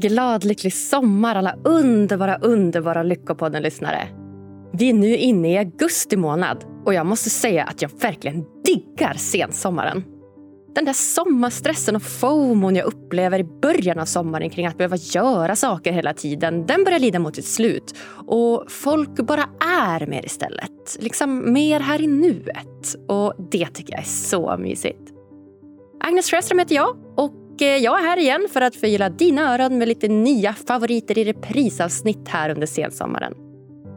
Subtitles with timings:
[0.00, 4.08] Glad lycklig sommar alla underbara, underbara Lyckopodden-lyssnare.
[4.72, 9.14] Vi är nu inne i augusti månad och jag måste säga att jag verkligen diggar
[9.14, 10.04] sensommaren.
[10.74, 15.56] Den där sommarstressen och FOMOn jag upplever i början av sommaren kring att behöva göra
[15.56, 17.94] saker hela tiden, den börjar lida mot sitt slut.
[18.26, 19.44] Och folk bara
[19.88, 20.96] är mer istället.
[20.98, 22.96] Liksom mer här i nuet.
[23.08, 25.12] Och det tycker jag är så mysigt.
[26.04, 26.96] Agnes Sjöström heter jag
[27.62, 31.24] Eh, jag är här igen för att förgylla dina öron med lite nya favoriter i
[31.24, 33.34] reprisavsnitt här under sensommaren.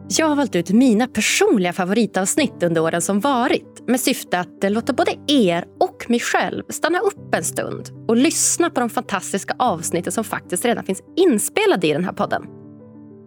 [0.08, 4.70] Jag har valt ut mina personliga favoritavsnitt under åren som varit med syfte att eh,
[4.70, 9.54] låta både er och mig själv stanna upp en stund och lyssna på de fantastiska
[9.58, 12.42] avsnitten som faktiskt redan finns inspelade i den här podden.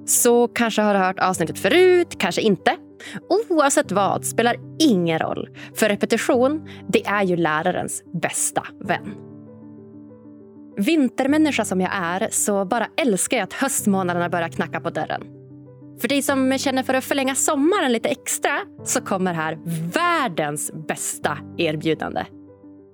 [0.05, 2.75] Så kanske har du hört avsnittet förut, kanske inte.
[3.49, 9.26] Oavsett vad spelar ingen roll, för repetition det är ju lärarens bästa vän.
[10.77, 15.23] Vintermänniska som jag är så bara älskar jag att höstmånaderna börjar knacka på dörren.
[16.01, 19.57] För dig som känner för att förlänga sommaren lite extra så kommer här
[19.93, 22.25] världens bästa erbjudande.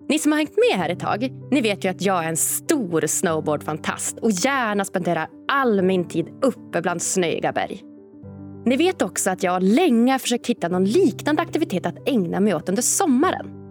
[0.10, 2.38] Ni som har hängt med här ett tag, ni vet ju att jag är en
[2.38, 7.84] stor snowboardfantast och gärna spenderar all min tid uppe bland snöiga berg.
[8.66, 12.56] Ni vet också att jag länge har försökt hitta någon liknande aktivitet att ägna mig
[12.56, 13.63] åt under sommaren.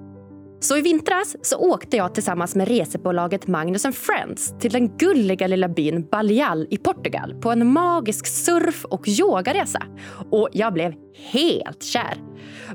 [0.62, 5.68] Så i vintras så åkte jag tillsammans med resebolaget Magnus Friends till den gulliga lilla
[5.68, 9.83] byn Baleal i Portugal på en magisk surf och yogaresa.
[10.30, 10.94] Och jag blev
[11.33, 12.16] helt kär.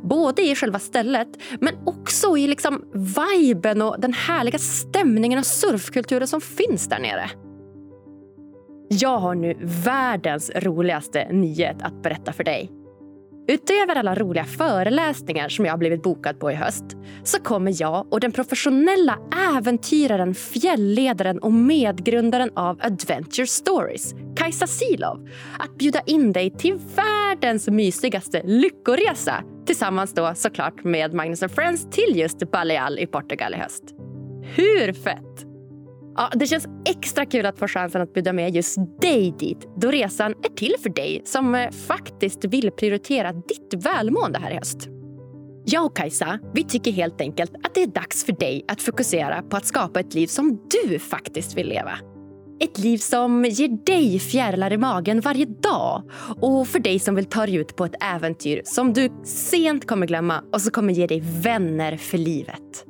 [0.01, 1.27] Både i själva stället,
[1.59, 7.29] men också i liksom viben och den härliga stämningen och surfkulturen som finns där nere.
[8.89, 12.76] Jag har nu världens roligaste nyhet att berätta för dig.
[13.47, 16.83] Utöver alla roliga föreläsningar som jag har blivit bokad på i höst
[17.23, 19.19] så kommer jag och den professionella
[19.57, 27.67] äventyraren, fjällledaren och medgrundaren av Adventure Stories, Kajsa Silov, att bjuda in dig till världens
[27.67, 33.83] mysigaste lyckoresa tillsammans då såklart med Magnus Friends till just Baleal i Portugal i höst.
[34.55, 35.36] Hur fett?
[36.17, 39.91] Ja, det känns extra kul att få chansen att bjuda med just dig dit då
[39.91, 44.87] resan är till för dig som eh, faktiskt vill prioritera ditt välmående här i höst.
[45.65, 49.41] Jag och Kajsa vi tycker helt enkelt att det är dags för dig att fokusera
[49.41, 51.99] på att skapa ett liv som du faktiskt vill leva.
[52.59, 56.03] Ett liv som ger dig fjärilar i magen varje dag
[56.41, 60.07] och för dig som vill ta dig ut på ett äventyr som du sent kommer
[60.07, 62.86] glömma och som kommer ge dig vänner för livet.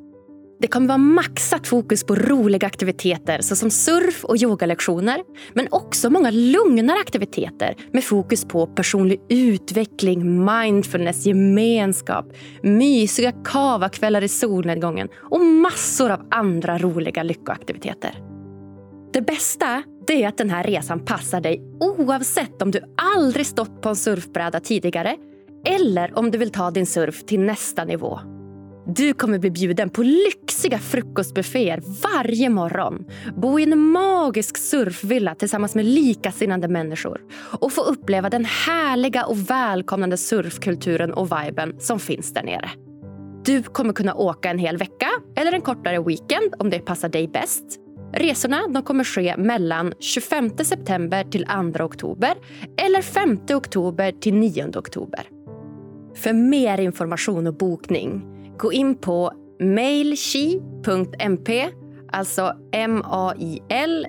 [0.59, 5.23] Det kommer vara maxat fokus på roliga aktiviteter såsom surf och yogalektioner
[5.53, 12.25] men också många lugnare aktiviteter med fokus på personlig utveckling, mindfulness, gemenskap,
[12.61, 18.19] mysiga kavakvällar i solnedgången och massor av andra roliga lyckoaktiviteter.
[19.13, 22.81] Det bästa det är att den här resan passar dig oavsett om du
[23.15, 25.17] aldrig stått på en surfbräda tidigare
[25.65, 28.36] eller om du vill ta din surf till nästa nivå.
[28.95, 33.05] Du kommer bli bjuden på lyxiga frukostbufféer varje morgon.
[33.35, 37.21] Bo i en magisk surfvilla tillsammans med likasinnande människor
[37.59, 42.69] och få uppleva den härliga och välkomnande surfkulturen och viben som finns där nere.
[43.45, 47.27] Du kommer kunna åka en hel vecka eller en kortare weekend om det passar dig
[47.27, 47.63] bäst.
[48.13, 51.45] Resorna de kommer ske mellan 25 september till
[51.77, 52.33] 2 oktober
[52.85, 55.29] eller 5 oktober till 9 oktober.
[56.15, 61.69] För mer information och bokning Gå in på mailchi.mp,
[62.11, 64.07] alltså m-a-i-l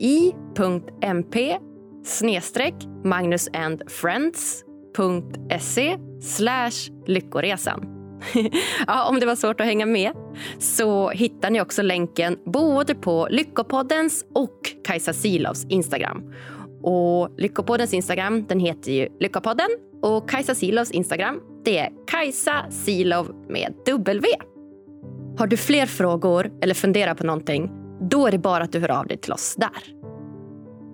[0.00, 1.58] chi.mp
[2.04, 7.96] snedstreck magnusandfriends.se slash lyckoresan.
[8.86, 10.12] ja, om det var svårt att hänga med
[10.58, 16.32] så hittar ni också länken både på Lyckopoddens och Kajsa Silovs Instagram.
[16.82, 19.68] Och Lyckopoddens Instagram den heter ju Lyckopodden
[20.02, 24.28] och Kajsa Silovs Instagram det är Kajsa Silov med W.
[25.38, 27.70] Har du fler frågor eller funderar på någonting,
[28.10, 29.96] då är det bara att du hör av dig till oss där.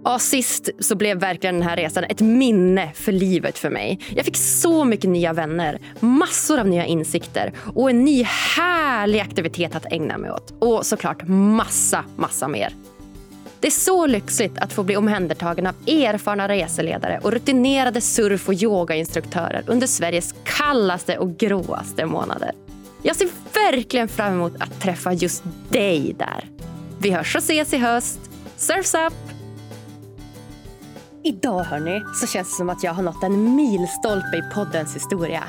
[0.04, 4.00] Ja, sist så blev verkligen den här resan ett minne för livet för mig.
[4.16, 8.22] Jag fick så mycket nya vänner, massor av nya insikter och en ny
[8.56, 10.54] härlig aktivitet att ägna mig åt.
[10.58, 12.72] Och såklart massa, massa mer.
[13.62, 18.54] Det är så lyxigt att få bli omhändertagen av erfarna reseledare och rutinerade surf och
[18.54, 22.52] yogainstruktörer under Sveriges kallaste och gråaste månader.
[23.02, 26.48] Jag ser verkligen fram emot att träffa just dig där.
[26.98, 28.20] Vi hörs och ses i höst.
[28.56, 29.14] Surfs up!
[31.24, 35.44] Idag hörni, så känns det som att jag har nått en milstolpe i poddens historia.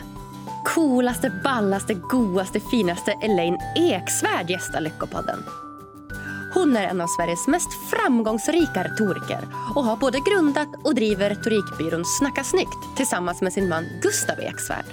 [0.66, 5.44] Coolaste, ballaste, godaste, finaste Elaine Eksvärd gästar Lyckopodden.
[6.54, 12.06] Hon är en av Sveriges mest framgångsrika retoriker och har både grundat och driver retorikbyrån
[12.06, 14.86] Snacka snyggt tillsammans med sin man Gustav Eksvärd.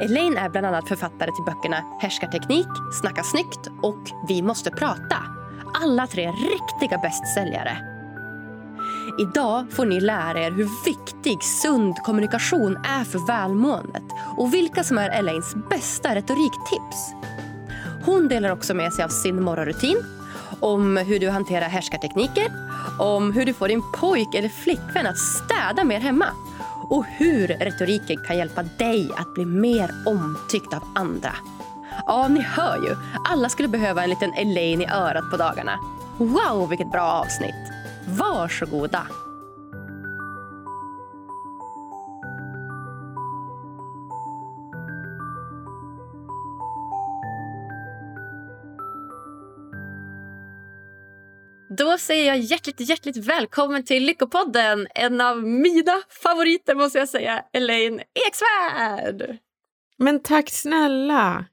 [0.00, 2.66] Elaine är bland annat författare till böckerna Härskarteknik,
[3.00, 5.16] Snacka snyggt och Vi måste prata.
[5.82, 7.78] Alla tre riktiga bästsäljare.
[9.18, 14.04] Idag får ni lära er hur viktig sund kommunikation är för välmåendet
[14.36, 17.14] och vilka som är Elaines bästa retoriktips.
[18.06, 20.04] Hon delar också med sig av sin morgonrutin,
[20.60, 22.52] om hur du hanterar härskartekniker,
[22.98, 26.26] om hur du får din pojk eller flickvän att städa mer hemma
[26.88, 31.32] och hur retoriken kan hjälpa dig att bli mer omtyckt av andra.
[32.06, 32.96] Ja, ni hör ju.
[33.24, 35.78] Alla skulle behöva en liten Elaine i örat på dagarna.
[36.18, 37.72] Wow, vilket bra avsnitt!
[38.06, 39.06] Varsågoda!
[51.78, 54.86] Då säger jag hjärtligt, hjärtligt välkommen till Lyckopodden.
[54.94, 59.36] En av mina favoriter måste jag säga, Elaine Eksvärd.
[59.96, 61.44] Men tack snälla!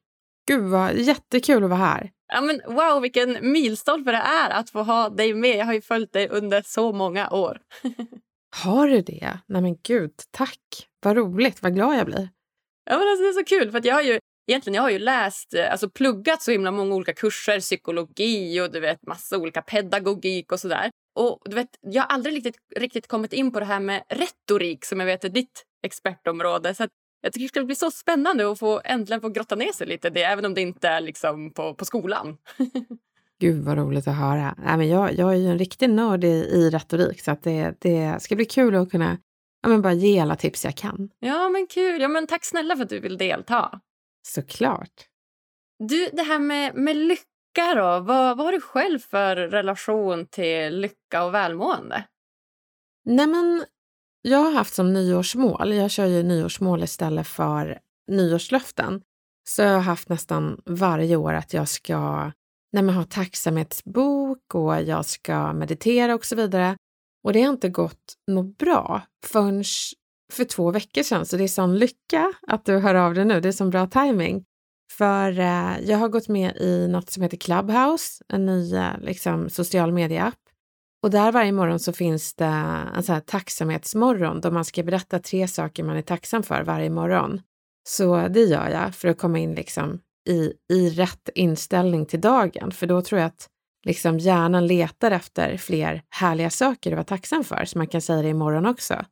[0.48, 2.12] Gud vad jättekul att vara här.
[2.34, 5.58] Ja, men wow, vilken milstolpe det är att få ha dig med.
[5.58, 7.60] Jag har ju följt dig under så många år.
[8.64, 9.40] har du det?
[9.46, 10.90] Nej men gud, tack.
[11.04, 12.30] Vad roligt, vad glad jag blir.
[12.86, 15.00] Ja, men alltså, det är så kul, för jag har ju Egentligen, jag har ju
[15.00, 19.62] läst, eh, alltså pluggat så himla många olika kurser, psykologi och du vet massa olika
[19.62, 20.92] pedagogik och sådär.
[21.16, 24.86] Och du vet, jag har aldrig riktigt, riktigt kommit in på det här med retorik
[24.86, 26.76] som jag vet är ditt expertområde.
[26.76, 26.88] Så
[27.22, 30.10] jag tycker det ska bli så spännande att få äntligen få grotta ner sig lite
[30.10, 32.38] det, även om det inte är liksom på, på skolan.
[33.40, 34.56] Gud vad roligt att höra.
[34.58, 37.76] Nej, men jag, jag är ju en riktig nörd i, i retorik så att det,
[37.80, 39.18] det ska bli kul att kunna
[39.64, 41.10] ja, men bara ge alla tips jag kan.
[41.20, 42.02] Ja men kul.
[42.02, 43.80] Ja, men tack snälla för att du vill delta.
[44.28, 45.08] Såklart.
[45.80, 48.00] Du, det här med, med lycka då.
[48.00, 52.06] Vad, vad har du själv för relation till lycka och välmående?
[53.06, 53.66] Nej men,
[54.22, 57.80] jag har haft som nyårsmål, jag kör ju nyårsmål istället för
[58.12, 59.02] nyårslöften,
[59.50, 62.32] så jag har haft nästan varje år att jag ska
[62.74, 66.78] nej men, ha tacksamhetsbok och jag ska meditera och så vidare.
[67.24, 69.64] Och det har inte gått något bra förrän
[70.36, 73.42] för två veckor sedan, så det är sån lycka att du hör av dig nu.
[73.42, 74.44] Det är sån bra timing.
[74.92, 79.50] För eh, jag har gått med i något som heter Clubhouse, en ny eh, liksom,
[79.50, 80.40] social media-app.
[81.04, 82.46] Och där varje morgon så finns det
[82.96, 86.90] en sån här tacksamhetsmorgon då man ska berätta tre saker man är tacksam för varje
[86.90, 87.42] morgon.
[87.88, 90.00] Så det gör jag för att komma in liksom
[90.30, 92.72] i, i rätt inställning till dagen.
[92.72, 93.50] För då tror jag att
[93.86, 98.22] liksom hjärnan letar efter fler härliga saker att vara tacksam för, så man kan säga
[98.22, 99.06] det imorgon också.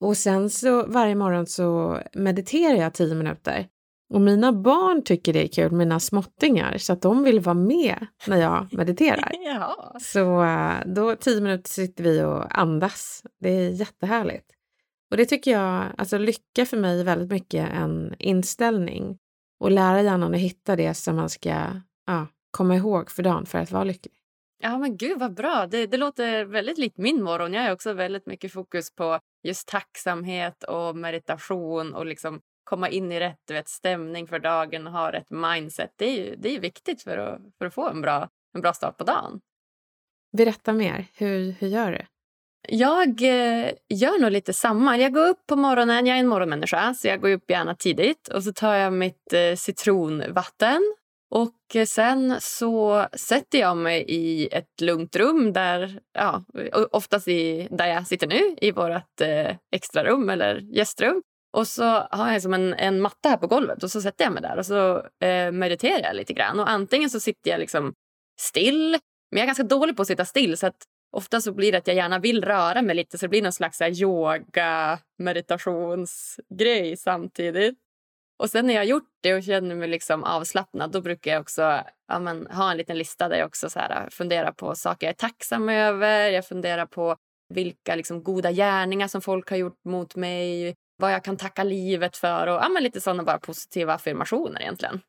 [0.00, 3.66] Och sen så varje morgon så mediterar jag tio minuter.
[4.14, 8.06] Och mina barn tycker det är kul, mina småttingar, så att de vill vara med
[8.26, 9.32] när jag mediterar.
[9.44, 9.96] ja.
[10.00, 13.22] Så eh, då tio minuter sitter vi och andas.
[13.40, 14.46] Det är jättehärligt.
[15.10, 19.18] Och det tycker jag, alltså lycka för mig är väldigt mycket en inställning.
[19.60, 21.66] Och lära hjärnan att hitta det som man ska
[22.06, 24.14] ja, komma ihåg för dagen för att vara lycklig.
[24.62, 25.66] Ja men gud vad bra.
[25.66, 27.52] Det, det låter väldigt likt min morgon.
[27.52, 33.12] Jag har också väldigt mycket fokus på just tacksamhet och meditation och liksom komma in
[33.12, 35.90] i rätt vet, stämning för dagen och ha rätt mindset.
[35.96, 38.72] Det är, ju, det är viktigt för att, för att få en bra, en bra
[38.72, 39.40] start på dagen.
[40.36, 41.06] Berätta mer.
[41.14, 42.06] Hur, hur gör du?
[42.68, 44.96] Jag eh, gör nog lite samma.
[44.96, 46.06] Jag går upp på morgonen.
[46.06, 48.28] Jag är en morgonmänniska, så jag går upp gärna tidigt.
[48.28, 50.94] Och så tar jag mitt eh, citronvatten
[51.30, 56.44] och eh, sen så sätter jag mig i ett lugnt rum, där, ja,
[56.92, 61.22] oftast i, där jag sitter nu, i vårt eh, extrarum eller gästrum.
[61.52, 64.32] Och så har jag som en, en matta här på golvet och så sätter jag
[64.32, 66.60] mig där och så eh, mediterar jag lite grann.
[66.60, 67.94] Och antingen så sitter jag liksom
[68.40, 68.90] still,
[69.30, 70.82] men jag är ganska dålig på att sitta still så att
[71.16, 73.52] ofta så blir det att jag gärna vill röra mig lite så det blir någon
[73.52, 77.78] slags yoga meditationsgrej samtidigt.
[78.40, 81.40] Och sen när jag har gjort det och känner mig liksom avslappnad då brukar jag
[81.40, 81.62] också
[82.08, 85.12] ja, men, ha en liten lista där jag också så här, funderar på saker jag
[85.12, 86.30] är tacksam över.
[86.30, 87.16] Jag funderar på
[87.54, 90.74] vilka liksom, goda gärningar som folk har gjort mot mig.
[90.96, 95.00] Vad jag kan tacka livet för och ja, men, lite sådana bara positiva affirmationer egentligen.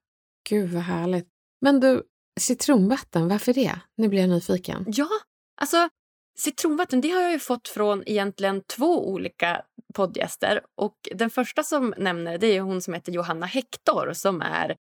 [0.50, 1.28] Gud vad härligt.
[1.62, 2.04] Men du,
[2.40, 3.80] citronvatten, varför det?
[3.98, 4.86] Nu blir jag nyfiken.
[4.88, 5.10] Ja,
[5.62, 5.90] alltså
[6.38, 9.62] Citronvatten det har jag ju fått från egentligen två olika
[9.94, 10.62] poddgäster.
[10.78, 14.76] Och den första som nämner det är hon som heter Johanna Hector som är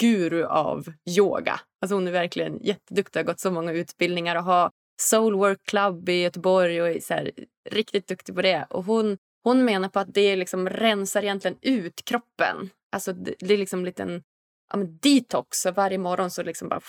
[0.00, 1.60] guru av yoga.
[1.82, 6.22] Alltså hon är verkligen jätteduktig, har gått så många utbildningar och har Soulwork Club i
[6.22, 7.30] Göteborg och är så här,
[7.70, 8.66] riktigt duktig på det.
[8.70, 12.70] Och hon, hon menar på att det liksom rensar egentligen ut kroppen.
[12.92, 14.22] Alltså det, det är liksom en liten
[14.70, 15.58] ja, men detox.
[15.58, 16.80] Så varje morgon så, liksom bara,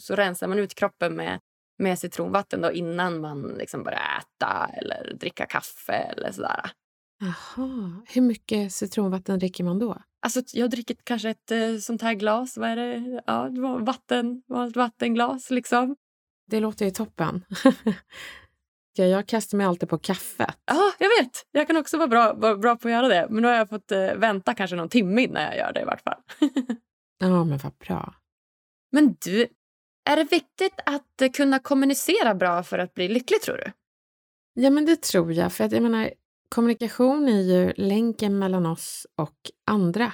[0.00, 1.40] så rensar man ut kroppen med,
[1.78, 6.70] med citronvatten då, innan man liksom börjar äta eller dricka kaffe eller sådär.
[7.18, 8.02] Jaha.
[8.08, 10.02] Hur mycket citronvatten dricker man då?
[10.22, 12.56] Alltså, jag dricker kanske ett eh, sånt här glas.
[12.56, 13.22] Vad är det?
[13.26, 13.48] Ja,
[13.80, 15.50] vatten, vanligt vattenglas.
[15.50, 15.96] Liksom.
[16.50, 17.44] Det låter ju toppen.
[18.96, 20.58] jag kastar mig alltid på kaffet.
[20.66, 21.46] Ja, jag vet.
[21.50, 23.26] Jag kan också vara bra, vara bra på att göra det.
[23.30, 25.84] Men nu har jag fått eh, vänta kanske någon timme innan jag gör det i
[25.84, 26.20] vart fall.
[27.18, 28.14] ja, men vad bra.
[28.92, 29.46] Men du,
[30.06, 33.72] är det viktigt att eh, kunna kommunicera bra för att bli lycklig, tror du?
[34.54, 35.52] Ja, men det tror jag.
[35.52, 36.10] För att jag menar,
[36.48, 39.36] kommunikation är ju länken mellan oss och
[39.66, 40.12] andra.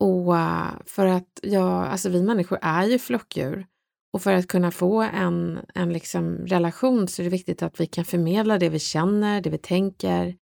[0.00, 3.66] Och eh, för att ja, alltså vi människor är ju flockdjur.
[4.12, 7.86] Och för att kunna få en, en liksom relation så är det viktigt att vi
[7.86, 10.36] kan förmedla det vi känner, det vi tänker,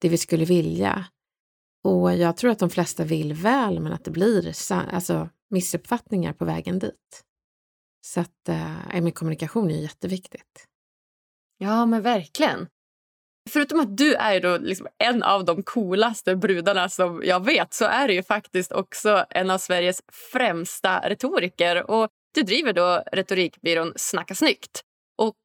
[0.00, 1.06] det vi skulle vilja.
[1.84, 6.44] Och jag tror att de flesta vill väl, men att det blir alltså, missuppfattningar på
[6.44, 7.24] vägen dit.
[8.04, 8.48] Så att
[8.94, 10.66] äh, kommunikation är jätteviktigt.
[11.58, 12.68] Ja, men verkligen.
[13.50, 17.84] Förutom att du är då liksom en av de coolaste brudarna som jag vet så
[17.84, 21.90] är du ju faktiskt också en av Sveriges främsta retoriker.
[21.90, 24.84] Och du driver då retorikbyrån Snacka snyggt.
[25.18, 25.38] Och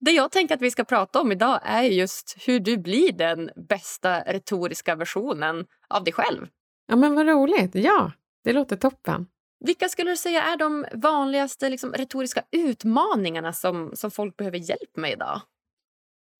[0.00, 3.50] det jag tänker att vi ska prata om idag är just hur du blir den
[3.68, 6.46] bästa retoriska versionen av dig själv.
[6.86, 7.74] Ja, men vad roligt.
[7.74, 8.12] Ja,
[8.44, 9.26] det låter toppen.
[9.66, 14.96] Vilka skulle du säga är de vanligaste liksom, retoriska utmaningarna som, som folk behöver hjälp
[14.96, 15.40] med idag?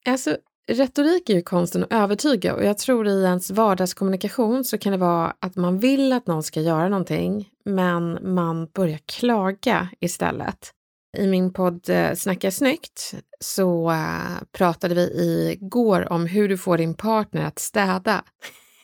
[0.06, 0.36] Alltså,
[0.68, 4.98] retorik är ju konsten att övertyga och jag tror i ens vardagskommunikation så kan det
[4.98, 10.70] vara att man vill att någon ska göra någonting men man börjar klaga istället.
[11.16, 15.10] I min podd eh, Snacka snyggt så eh, pratade vi
[15.52, 18.24] igår om hur du får din partner att städa.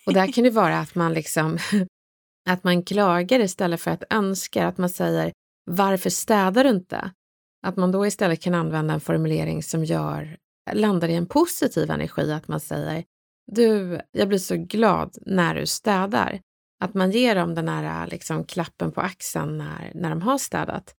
[0.06, 1.58] Och där kan det vara att man liksom
[2.52, 5.32] att man klagar istället för att önska, att man säger
[5.70, 7.10] varför städar du inte?
[7.66, 10.36] Att man då istället kan använda en formulering som gör
[10.72, 13.04] landar i en positiv energi, att man säger
[13.52, 16.40] du, jag blir så glad när du städar.
[16.84, 20.94] Att man ger dem den här liksom, klappen på axeln när, när de har städat.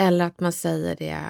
[0.00, 1.22] Eller att man säger det,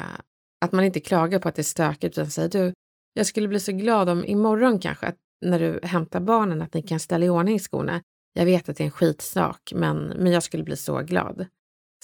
[0.64, 2.72] att man inte klagar på att det är stökigt utan säger du,
[3.14, 5.16] jag skulle bli så glad om imorgon kanske, att
[5.46, 8.02] när du hämtar barnen, att ni kan ställa i ordning skorna.
[8.36, 11.46] Jag vet att det är en skitsak, men, men jag skulle bli så glad.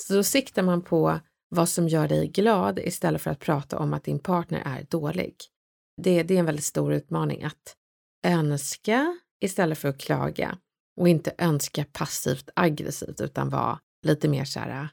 [0.01, 3.95] Så då siktar man på vad som gör dig glad istället för att prata om
[3.95, 5.37] att din partner är dålig.
[6.03, 7.77] Det, det är en väldigt stor utmaning att
[8.27, 10.59] önska istället för att klaga
[11.01, 14.89] och inte önska passivt aggressivt utan vara lite mer så här äh,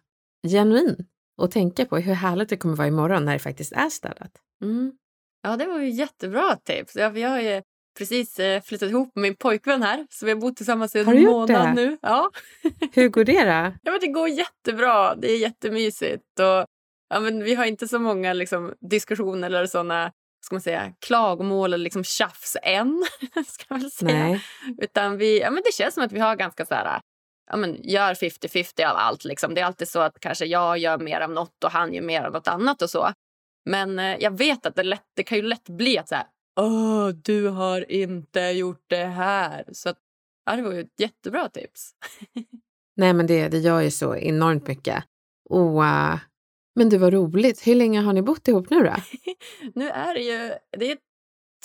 [0.49, 1.05] genuin
[1.37, 4.31] och tänka på hur härligt det kommer vara imorgon när det faktiskt är städat.
[4.63, 4.97] Mm.
[5.41, 6.95] Ja, det var ju jättebra tips.
[6.95, 7.61] Jag, jag har ju
[7.97, 11.23] precis eh, flyttat ihop med min pojkvän här så vi har bott tillsammans i en
[11.23, 11.73] månad det?
[11.73, 11.97] nu.
[12.01, 12.31] Ja.
[12.93, 13.73] Hur går det då?
[13.83, 15.15] Ja, men det går jättebra.
[15.15, 16.39] Det är jättemysigt.
[16.39, 16.65] Och,
[17.09, 20.11] ja, men vi har inte så många liksom, diskussioner eller såna
[20.45, 23.05] ska man säga, klagomål eller liksom tjafs än.
[23.47, 24.13] ska man säga.
[24.13, 24.43] Nej.
[24.81, 26.99] Utan vi, ja, men det känns som att vi har ganska så här,
[27.51, 29.25] ja, men gör 50-50 av allt.
[29.25, 29.53] Liksom.
[29.53, 32.23] Det är alltid så att kanske jag gör mer av något och han gör mer
[32.23, 32.81] av något annat.
[32.81, 33.11] och så.
[33.65, 36.25] Men eh, jag vet att det, lätt, det kan ju lätt bli att så här,
[36.59, 39.65] Åh, du har inte gjort det här.
[39.71, 39.97] Så att,
[40.45, 41.91] ja, det var ju ett jättebra tips.
[42.95, 45.03] Nej, men det, det gör ju så enormt mycket.
[45.49, 46.15] Och uh,
[46.75, 47.67] men det var roligt.
[47.67, 48.95] Hur länge har ni bott ihop nu då?
[49.75, 50.97] nu är det ju det är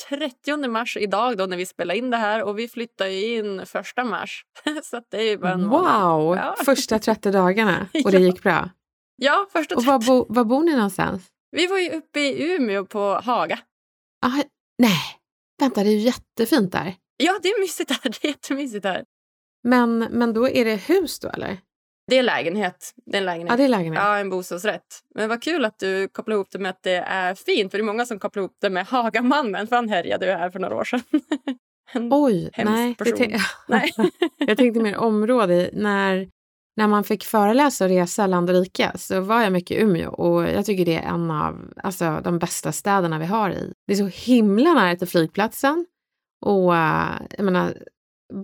[0.08, 4.04] 30 mars idag då när vi spelar in det här och vi flyttar in första
[4.04, 4.44] mars.
[4.82, 6.36] så det är bara en wow!
[6.36, 6.56] Ja.
[6.64, 8.70] Första 30 dagarna och det gick bra?
[9.16, 9.78] Ja, första 30.
[9.80, 11.26] Och var, bo, var bor ni någonstans?
[11.50, 13.58] Vi var ju uppe i Umeå på Haga.
[14.26, 14.42] Ah,
[14.82, 15.02] nej,
[15.60, 16.94] vänta det är ju jättefint där.
[17.16, 17.98] Ja, det är mysigt där.
[18.22, 19.04] Det är jättemysigt där.
[19.64, 21.58] Men, men då är det hus då eller?
[22.06, 22.92] Det är lägenhet.
[23.06, 23.50] Det är en lägenhet.
[23.50, 24.02] Ja, det är lägenhet.
[24.02, 25.00] Ja, en bostadsrätt.
[25.14, 27.70] Men vad kul att du kopplar ihop det med att det är fint.
[27.70, 30.50] För det är många som kopplar ihop det med Hagamannen, för han härjade ju här
[30.50, 31.02] för några år sedan.
[32.12, 32.96] Oj, nej.
[32.98, 33.92] Jag, nej.
[34.38, 35.70] jag tänkte mer område.
[35.72, 36.28] När,
[36.76, 40.10] när man fick föreläsa och resa land och rike så var jag mycket i Umeå
[40.10, 43.72] och jag tycker det är en av alltså, de bästa städerna vi har i.
[43.86, 45.86] Det är så himla nära till flygplatsen
[46.44, 46.74] och
[47.30, 47.74] jag menar,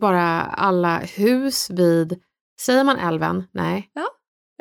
[0.01, 2.23] bara alla hus vid
[2.61, 3.45] Säger man älven?
[3.53, 3.91] Nej.
[3.93, 4.09] Ja,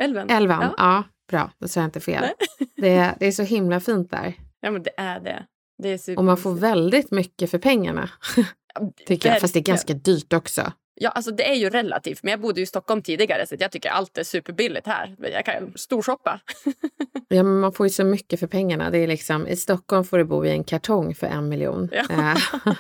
[0.02, 0.30] älven.
[0.30, 0.74] Älven, ja.
[0.78, 1.52] ja bra.
[1.60, 2.24] Då säger jag inte fel.
[2.76, 4.34] Det, det är så himla fint där.
[4.60, 5.46] Ja, men det är det.
[5.78, 8.10] det är och man får väldigt mycket för pengarna.
[9.08, 9.42] tycker jag.
[9.42, 10.72] Fast det är ganska dyrt också.
[11.00, 12.24] Ja, alltså det är ju relativt.
[12.24, 15.16] Men jag bodde i Stockholm tidigare så jag tycker allt är superbilligt här.
[15.20, 16.40] Jag kan storshoppa.
[17.28, 18.90] ja, men man får ju så mycket för pengarna.
[18.90, 21.90] Det är liksom, I Stockholm får du bo i en kartong för en miljon.
[21.92, 22.04] Ja.
[22.10, 22.74] Eh,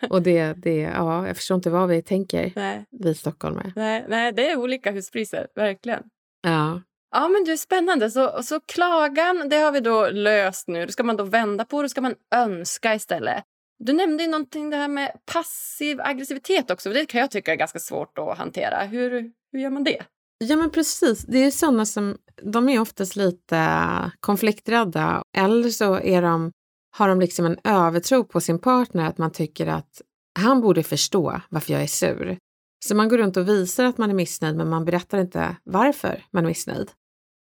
[0.10, 2.84] och det, det, ja, jag förstår inte vad vi tänker, nej.
[2.90, 3.72] vi stockholmare.
[3.76, 6.02] Nej, nej, det är olika huspriser, verkligen.
[6.42, 6.82] Ja.
[7.10, 8.10] Ja, men du, spännande.
[8.10, 10.86] Så, så klagan, det har vi då löst nu.
[10.86, 13.44] Då ska man då vända på det, ska man önska istället.
[13.78, 16.90] Du nämnde ju någonting det här med passiv aggressivitet också.
[16.90, 18.84] Det kan jag tycka är ganska svårt att hantera.
[18.84, 19.10] Hur,
[19.52, 20.02] hur gör man det?
[20.38, 26.22] Ja men precis, det är sådana som, de är oftast lite konflikträdda eller så är
[26.22, 26.52] de,
[26.96, 30.02] har de liksom en övertro på sin partner att man tycker att
[30.38, 32.38] han borde förstå varför jag är sur.
[32.86, 36.24] Så man går runt och visar att man är missnöjd men man berättar inte varför
[36.30, 36.90] man är missnöjd.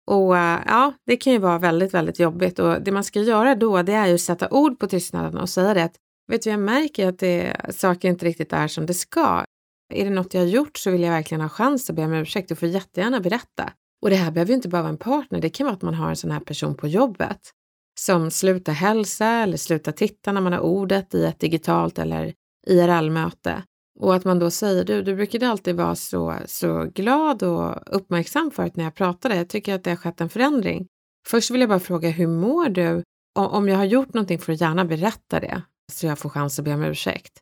[0.06, 3.54] Och eh, ja, det kan ju vara väldigt, väldigt jobbigt och det man ska göra
[3.54, 5.96] då det är ju att sätta ord på tystnaden och säga det att
[6.32, 9.44] vet du, jag märker att det, saker inte riktigt är som det ska.
[9.94, 12.12] Är det något jag har gjort så vill jag verkligen ha chans att be om
[12.12, 12.48] ursäkt.
[12.48, 13.72] Du får jättegärna berätta.
[14.02, 15.94] Och det här behöver ju inte bara vara en partner, det kan vara att man
[15.94, 17.38] har en sån här person på jobbet
[18.00, 22.34] som slutar hälsa eller slutar titta när man har ordet i ett digitalt eller
[22.66, 23.62] IRL-möte.
[24.00, 28.50] Och att man då säger, du, du brukade alltid vara så, så glad och uppmärksam
[28.50, 29.36] förut när jag pratade.
[29.36, 30.86] Jag tycker att det har skett en förändring.
[31.28, 33.02] Först vill jag bara fråga, hur mår du?
[33.38, 35.62] Om jag har gjort någonting får du gärna berätta det
[35.94, 37.32] så jag får chans att be om ursäkt.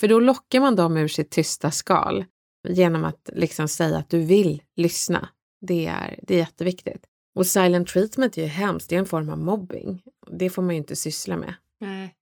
[0.00, 2.24] För då lockar man dem ur sitt tysta skal
[2.68, 5.28] genom att liksom säga att du vill lyssna.
[5.60, 7.06] Det är, det är jätteviktigt.
[7.34, 10.02] Och silent treatment är ju hemskt, det är en form av mobbing.
[10.30, 11.54] Det får man ju inte syssla med.
[11.80, 12.14] Nej,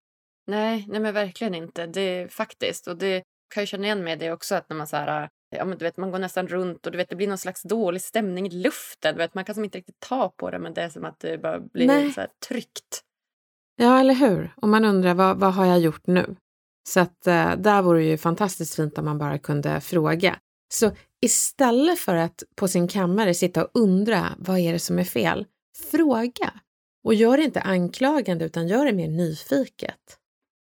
[0.46, 1.86] nej, nej men verkligen inte.
[1.86, 2.86] Det faktiskt.
[2.86, 3.22] Och det
[3.54, 5.84] kan jag känna igen med det också att när man så här, ja, men du
[5.84, 8.50] vet, man går nästan runt och du vet, det blir någon slags dålig stämning i
[8.50, 9.14] luften.
[9.14, 11.20] Du vet, man kan som inte riktigt ta på det men det är som att
[11.20, 12.12] det bara blir Nej.
[12.12, 13.04] så här tryckt.
[13.80, 14.54] Ja, eller hur?
[14.56, 16.36] Och man undrar vad, vad har jag gjort nu?
[16.88, 20.38] Så att eh, där vore det ju fantastiskt fint om man bara kunde fråga.
[20.74, 25.04] Så istället för att på sin kammare sitta och undra vad är det som är
[25.04, 25.46] fel,
[25.90, 26.52] fråga.
[27.04, 30.18] Och gör det inte anklagande utan gör det mer nyfiket.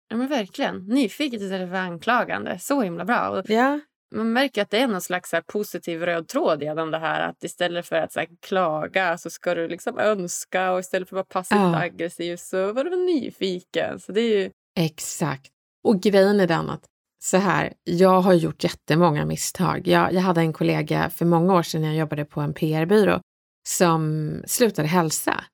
[0.08, 0.86] Ja men verkligen.
[0.86, 2.58] Nyfiket istället för anklagande.
[2.58, 3.28] Så himla bra.
[3.28, 3.80] Och Ja,
[4.14, 7.28] man märker att det är någon slags så positiv röd tråd genom det här.
[7.28, 11.34] Att istället för att så klaga så ska du liksom önska och istället för att
[11.34, 11.76] vara passivt Ja.
[11.80, 14.00] aggressiv så var du nyfiken.
[14.00, 14.50] Så det är ju...
[14.80, 15.50] exakt.
[15.84, 16.84] Och grejen är den att
[17.24, 19.86] så här, jag har gjort jättemånga misstag.
[19.88, 23.20] Jag, jag hade en kollega för många år sedan när jag jobbade på en PR-byrå
[23.68, 25.44] som slutade hälsa.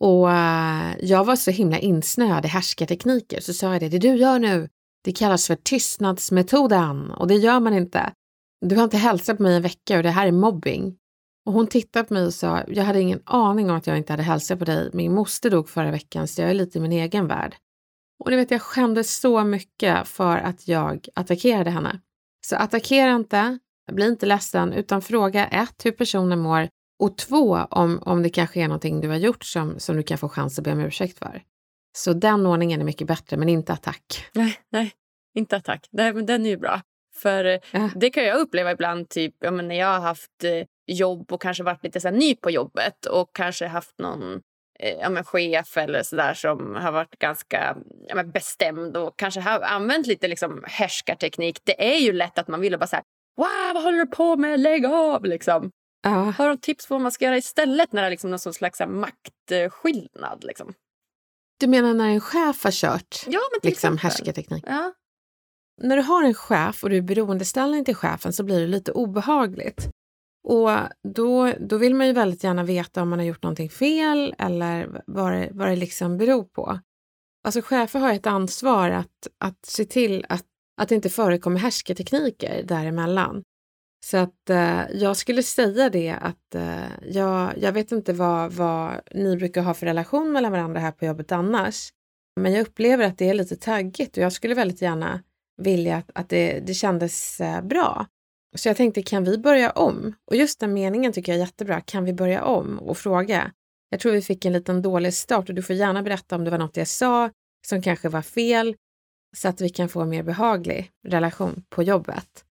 [0.00, 4.14] Och eh, jag var så himla insnöad i härskartekniker så sa jag det, det du
[4.16, 4.68] gör nu,
[5.04, 8.12] det kallas för tystnadsmetoden och det gör man inte.
[8.66, 10.96] Du har inte hälsat på mig en vecka och det här är mobbing.
[11.46, 14.12] Och hon tittade på mig och sa, jag hade ingen aning om att jag inte
[14.12, 14.90] hade hälsat på dig.
[14.92, 17.56] Min moster dog förra veckan så jag är lite i min egen värld.
[18.24, 22.00] Och ni vet, jag skämdes så mycket för att jag attackerade henne.
[22.46, 23.58] Så attackera inte,
[23.92, 26.68] bli inte ledsen, utan fråga ett, hur personen mår
[27.02, 30.18] och två, om, om det kanske är någonting du har gjort som, som du kan
[30.18, 31.42] få chans att be om ursäkt för.
[31.92, 34.26] Så den ordningen är mycket bättre, men inte attack.
[34.34, 34.92] Nej, nej,
[35.34, 35.88] inte attack.
[35.90, 36.80] Nej, men den är ju bra.
[37.14, 37.90] För eh, Ja.
[37.96, 41.42] det kan jag uppleva ibland typ, ja, men när jag har haft eh, jobb och
[41.42, 44.32] kanske varit lite så här, ny på jobbet och kanske haft någon
[44.80, 47.76] eh, ja, men chef eller så där som har varit ganska
[48.08, 51.58] ja, men bestämd och kanske har använt lite liksom härskarteknik.
[51.64, 53.02] Det är ju lätt att man vill bara säga
[53.36, 54.60] Wow, vad håller du på med?
[54.60, 55.24] Lägg av!
[55.24, 55.70] Liksom.
[56.02, 58.38] Ja, Har du tips på vad man ska göra istället när det är liksom någon
[58.38, 60.44] slags så här maktskillnad?
[60.44, 60.74] Liksom?
[61.60, 64.64] Du menar när en chef har kört Ja, men till liksom härskarteknik?
[64.66, 64.92] Ja.
[65.82, 68.92] När du har en chef och du är beroendeställning till chefen så blir det lite
[68.92, 69.88] obehagligt.
[70.48, 70.70] Och
[71.14, 75.02] då, då vill man ju väldigt gärna veta om man har gjort någonting fel eller
[75.06, 76.78] vad det, vad det liksom beror på.
[77.44, 80.44] Alltså chefer har ett ansvar att, att se till att,
[80.80, 83.42] att det inte förekommer härskartekniker däremellan.
[84.04, 89.00] Så att eh, jag skulle säga det att eh, jag, jag vet inte vad, vad
[89.14, 91.92] ni brukar ha för relation mellan varandra här på jobbet annars.
[92.40, 95.22] Men jag upplever att det är lite taggigt och jag skulle väldigt gärna
[95.62, 98.06] vilja att, att det, det kändes eh, bra.
[98.56, 100.14] Så jag tänkte, kan vi börja om?
[100.26, 101.80] Och just den meningen tycker jag är jättebra.
[101.80, 103.52] Kan vi börja om och fråga?
[103.90, 106.50] Jag tror vi fick en liten dålig start och du får gärna berätta om det
[106.50, 107.30] var något jag sa
[107.66, 108.74] som kanske var fel
[109.36, 112.44] så att vi kan få en mer behaglig relation på jobbet.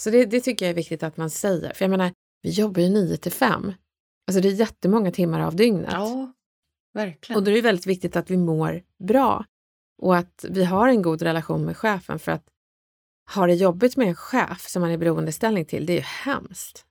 [0.00, 1.72] Så det, det tycker jag är viktigt att man säger.
[1.74, 3.72] För jag menar, vi jobbar ju 9 till 5.
[4.26, 5.92] Alltså det är jättemånga timmar av dygnet.
[5.92, 6.32] ja,
[6.94, 7.38] verkligen.
[7.38, 9.44] Och då är det väldigt viktigt att vi mår bra
[10.02, 12.44] och att vi har en god relation med chefen för att
[13.34, 16.84] ha det jobbigt med en chef som man är beroendeställning till, det är ju hemskt.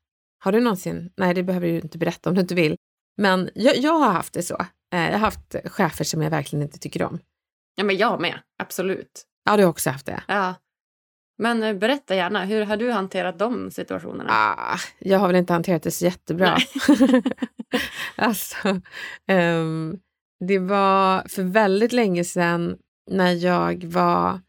[0.43, 2.76] Har du någonsin, nej det behöver du inte berätta om du inte vill,
[3.17, 4.58] men jag, jag har haft det så.
[4.93, 7.19] Eh, Jag har haft chefer som jag verkligen inte tycker om.
[7.76, 8.39] Ja, men jag med.
[8.63, 9.24] Absolut.
[9.45, 10.24] Ja, du har också haft det.
[10.28, 10.56] Ja.
[11.39, 14.30] Men eh, berätta gärna, hur har du hanterat de situationerna?
[14.30, 16.58] Ah, jag har väl inte hanterat det så jättebra.
[18.15, 18.82] alltså,
[19.28, 19.99] ehm,
[20.45, 22.78] det var för väldigt länge sedan
[23.12, 24.39] när jag var,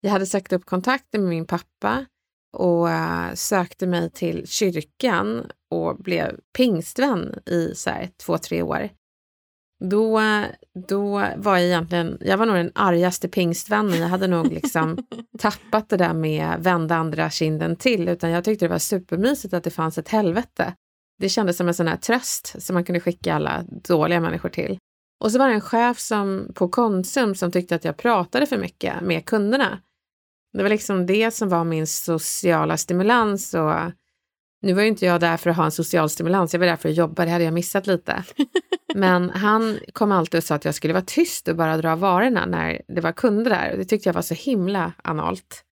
[0.00, 2.06] jag hade sagt upp kontakten med min pappa
[2.56, 8.88] och eh, sökte mig till kyrkan och blev pingstvän i så här, två, tre år.
[9.80, 10.20] Då,
[10.88, 14.00] då var jag egentligen, jag var nog den argaste pingstvännen.
[14.00, 14.98] Jag hade nog liksom
[15.38, 19.64] tappat det där med vända andra kinden till, utan jag tyckte det var supermysigt att
[19.64, 20.74] det fanns ett helvete.
[21.18, 24.78] Det kändes som en sån här tröst som man kunde skicka alla dåliga människor till.
[25.20, 28.58] Och så var det en chef som, på Konsum som tyckte att jag pratade för
[28.58, 29.80] mycket med kunderna.
[30.52, 33.74] Det var liksom det som var min sociala stimulans och
[34.62, 36.76] nu var ju inte jag där för att ha en social stimulans, jag var där
[36.76, 38.24] för att jobba, det hade jag missat lite.
[38.94, 42.46] Men han kom alltid och sa att jag skulle vara tyst och bara dra varorna
[42.46, 43.74] när det var kunder där.
[43.76, 45.64] Det tyckte jag var så himla analt.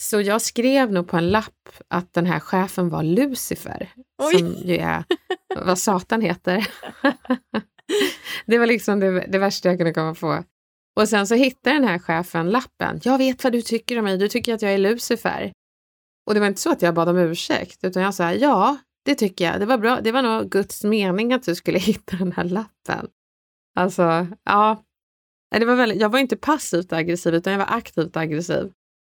[0.00, 3.88] Så jag skrev nog på en lapp att den här chefen var Lucifer,
[4.22, 4.38] Oj.
[4.38, 5.04] som ju är
[5.64, 6.68] vad Satan heter.
[8.46, 10.44] det var liksom det, det värsta jag kunde komma på.
[10.96, 13.00] Och sen så hittade den här chefen lappen.
[13.02, 15.52] Jag vet vad du tycker om mig, du tycker att jag är Lucifer.
[16.28, 19.14] Och det var inte så att jag bad om ursäkt, utan jag sa ja, det
[19.14, 19.60] tycker jag.
[19.60, 20.00] Det var bra.
[20.00, 23.08] Det var nog Guds mening att du skulle hitta den här lappen.
[23.78, 24.84] Alltså, ja.
[25.58, 28.72] Det var väldigt, jag var inte passivt aggressiv, utan jag var aktivt aggressiv.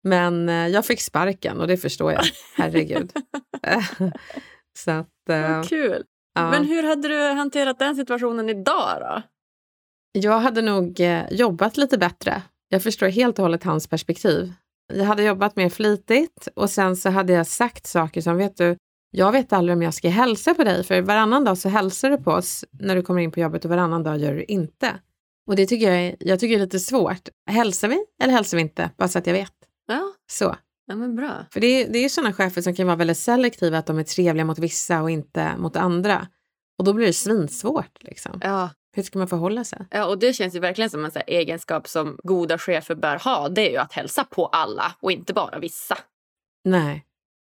[0.04, 2.22] Men eh, jag fick sparken och det förstår jag.
[2.56, 3.12] Herregud.
[4.78, 6.04] så att, eh, kul.
[6.34, 6.50] Ja.
[6.50, 9.22] Men hur hade du hanterat den situationen idag då?
[10.12, 12.42] Jag hade nog eh, jobbat lite bättre.
[12.68, 14.52] Jag förstår helt och hållet hans perspektiv.
[14.92, 18.76] Jag hade jobbat mer flitigt och sen så hade jag sagt saker som, vet du,
[19.10, 22.16] jag vet aldrig om jag ska hälsa på dig, för varannan dag så hälsar du
[22.16, 25.00] på oss när du kommer in på jobbet och varannan dag gör du inte.
[25.46, 27.28] Och det tycker jag är, jag tycker är lite svårt.
[27.50, 28.90] Hälsar vi eller hälsar vi inte?
[28.96, 29.52] Bara så att jag vet.
[29.86, 30.14] Ja.
[30.30, 30.56] Så.
[30.86, 31.46] Ja, men bra.
[31.50, 34.02] För det är, det är sådana chefer som kan vara väldigt selektiva, att de är
[34.02, 36.28] trevliga mot vissa och inte mot andra.
[36.78, 38.02] Och då blir det svinsvårt.
[38.02, 38.40] Liksom.
[38.42, 38.70] Ja.
[38.92, 39.86] Hur ska man förhålla sig?
[39.90, 43.48] Ja, och det känns ju verkligen som en så egenskap som goda chefer bör ha.
[43.48, 45.98] Det är ju att hälsa på alla och inte bara vissa.
[46.64, 47.04] Nej,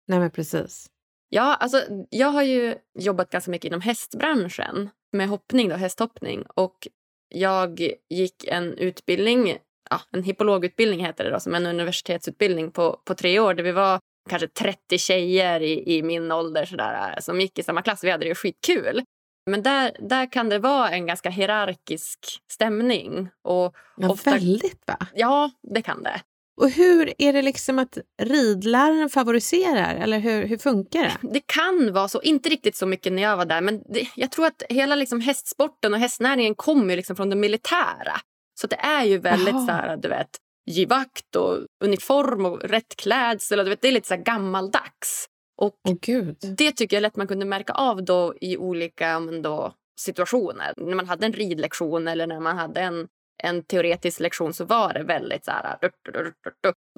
[0.07, 0.91] nej men precis.
[1.29, 6.45] Ja, alltså jag har ju jobbat ganska mycket inom hästbranschen med hoppning, då, hästhoppning.
[6.55, 6.89] Och
[7.29, 9.57] jag gick en utbildning,
[9.91, 13.73] ja, en hippologutbildning heter det då, som en universitetsutbildning på, på tre år där vi
[13.73, 18.05] var kanske 30 tjejer i, i min ålder sådär, som gick i samma klass.
[18.05, 19.03] Vi hade det skitkul.
[19.49, 22.19] Men där, där kan det vara en ganska hierarkisk
[22.53, 23.29] stämning.
[23.45, 24.97] Och ja, ofta, väldigt, va?
[25.15, 26.21] Ja, det kan det.
[26.61, 31.29] Och hur är det liksom att ridläraren favoriserar, eller hur, hur funkar det?
[31.33, 34.31] Det kan vara så, inte riktigt så mycket när jag var där, men det, jag
[34.31, 38.21] tror att hela liksom hästsporten och hästnäringen kommer liksom från det militära.
[38.61, 39.67] Så det är ju väldigt Aha.
[39.67, 40.31] så här, du vet,
[40.67, 43.59] givakt och uniform och rätt klädsel.
[43.59, 45.29] Och du vet, det är lite så gammaldags.
[45.59, 46.33] Och oh.
[46.57, 50.75] Det tycker jag lätt man kunde märka av då i olika då, situationer.
[50.77, 53.09] När man hade en ridlektion eller när man hade en,
[53.43, 55.79] en teoretisk lektion så var det väldigt så här...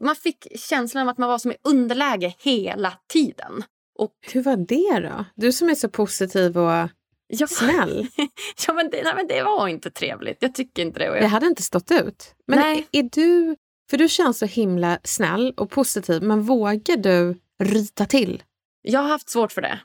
[0.01, 3.65] Man fick känslan av att man var som i underläge hela tiden.
[3.99, 5.25] Och, Hur var det då?
[5.35, 6.89] Du som är så positiv och
[7.27, 8.07] ja, snäll.
[8.67, 10.39] ja, men det, nej, men det var inte trevligt.
[10.41, 11.05] Jag tycker inte det.
[11.05, 11.21] Jag...
[11.21, 12.35] Det hade inte stått ut.
[12.47, 12.89] Men nej.
[12.93, 13.57] är du...
[13.91, 18.43] För du känns så himla snäll och positiv, men vågar du ryta till?
[18.83, 19.81] Jag har haft svårt för det.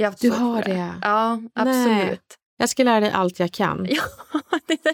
[0.00, 0.72] Har du har det.
[0.72, 0.94] det?
[1.02, 1.86] Ja, absolut.
[1.86, 2.20] Nej.
[2.56, 3.88] Jag ska lära dig allt jag kan.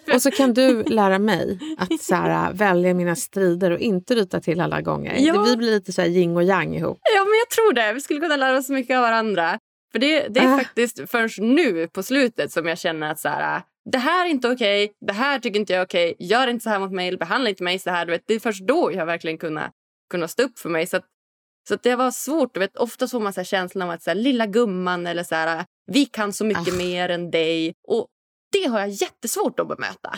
[0.07, 4.15] Ja, och så kan du lära mig att så här, välja mina strider och inte
[4.15, 5.17] ryta till alla gånger.
[5.19, 5.43] Ja.
[5.43, 7.01] Vi blir lite så här yin och yang ihop.
[7.15, 7.93] Ja, men jag tror det.
[7.93, 9.59] Vi skulle kunna lära oss mycket av varandra.
[9.93, 10.59] För Det, det är äh.
[10.59, 14.49] faktiskt först nu på slutet som jag känner att så här, det här är inte
[14.49, 16.93] okej, okay, det här tycker inte jag är okej, okay, gör inte så här mot
[16.93, 18.07] mig, behandla inte mig så här.
[18.07, 19.71] Du vet, det är först då jag verkligen kunnat,
[20.11, 20.87] kunnat stå upp för mig.
[20.87, 21.01] Så
[21.69, 22.55] så det var svårt.
[22.55, 25.35] Du vet, ofta får man så känslan av att så här, lilla gumman eller så
[25.35, 26.77] här, vi kan så mycket ah.
[26.77, 27.75] mer än dig.
[27.89, 28.07] Och
[28.53, 30.15] Det har jag jättesvårt att bemöta.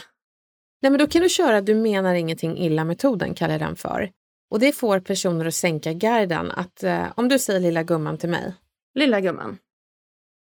[0.82, 4.10] Nej, men då kan du köra du menar ingenting illa-metoden, kallar jag den för.
[4.50, 6.50] Och Det får personer att sänka garden.
[6.50, 8.54] Att, eh, om du säger lilla gumman till mig.
[8.94, 9.58] Lilla gumman.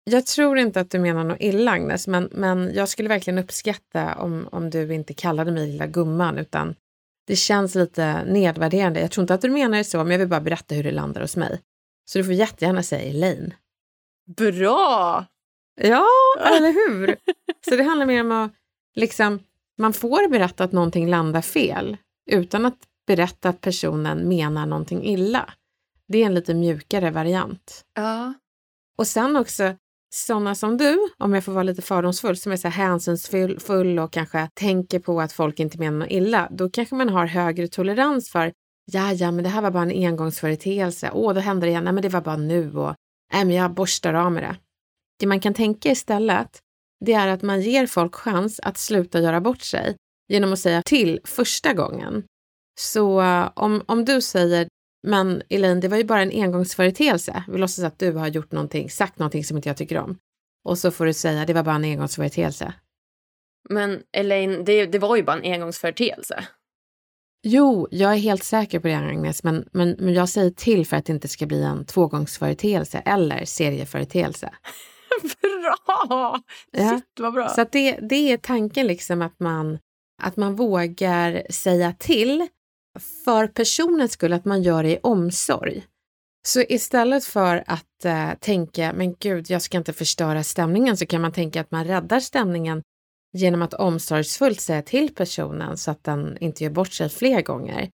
[0.04, 4.16] Jag tror inte att du menar något illa, Agnes, men, men jag skulle verkligen uppskatta
[4.16, 6.76] om, om du inte kallade mig lilla gumman utan
[7.28, 9.00] det känns lite nedvärderande.
[9.00, 10.92] Jag tror inte att du menar det så, men jag vill bara berätta hur det
[10.92, 11.62] landar hos mig.
[12.06, 13.54] Så du får jättegärna säga Elaine.
[14.38, 15.26] Bra!
[15.82, 16.06] Ja,
[16.58, 17.16] eller hur?
[17.70, 18.52] Så det handlar mer om att
[18.96, 19.40] liksom,
[19.78, 21.98] man får berätta att någonting landar fel
[22.32, 25.54] utan att berätta att personen menar någonting illa.
[26.08, 27.86] Det är en lite mjukare variant.
[27.94, 28.34] Ja.
[28.98, 29.76] Och sen också,
[30.14, 34.50] sådana som du, om jag får vara lite fördomsfull, som är så hänsynsfull och kanske
[34.54, 38.54] tänker på att folk inte menar något illa, då kanske man har högre tolerans för
[38.92, 41.12] ja, ja, men det här var bara en engångsföreteelse.
[41.14, 41.84] Åh, då hände det igen.
[41.84, 42.96] Nej, men det var bara nu och
[43.34, 44.56] nej, men jag borstar av med det.
[45.20, 46.60] Det man kan tänka istället,
[47.06, 49.96] det är att man ger folk chans att sluta göra bort sig
[50.28, 52.24] genom att säga till första gången.
[52.80, 54.68] Så eh, om, om du säger
[55.04, 57.44] men Elaine, det var ju bara en engångsföreteelse.
[57.48, 60.18] Vi låtsas att du har gjort någonting, sagt någonting som inte jag tycker om.
[60.64, 62.74] Och så får du säga, det var bara en engångsföreteelse.
[63.70, 66.46] Men Elaine, det, det var ju bara en engångsföreteelse.
[67.44, 70.98] Jo, jag är helt säker på det Agnes, men, men, men jag säger till för
[70.98, 74.54] att det inte ska bli en tvågångsföreteelse eller serieföreteelse.
[75.62, 76.40] bra!
[76.72, 76.92] Ja.
[76.92, 77.50] Shit, vad bra.
[77.50, 79.80] Så det, det är tanken liksom att man,
[80.22, 82.48] att man vågar säga till
[83.00, 85.86] för personens skull, att man gör det i omsorg.
[86.48, 91.22] Så istället för att eh, tänka, men gud, jag ska inte förstöra stämningen, så kan
[91.22, 92.84] man tänka att man räddar stämningen
[93.34, 97.90] genom att omsorgsfullt säga till personen så att den inte gör bort sig fler gånger.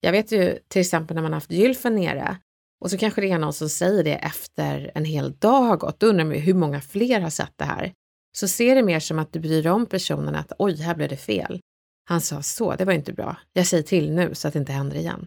[0.00, 2.38] Jag vet ju till exempel när man haft gylfen nere
[2.80, 6.00] och så kanske det är någon som säger det efter en hel dag har gått.
[6.00, 7.92] Då undrar man ju hur många fler har sett det här.
[8.36, 11.16] Så ser det mer som att du bryr om personen att oj, här blev det
[11.16, 11.60] fel.
[12.04, 13.36] Han sa så, det var inte bra.
[13.52, 15.26] Jag säger till nu så att det inte händer igen.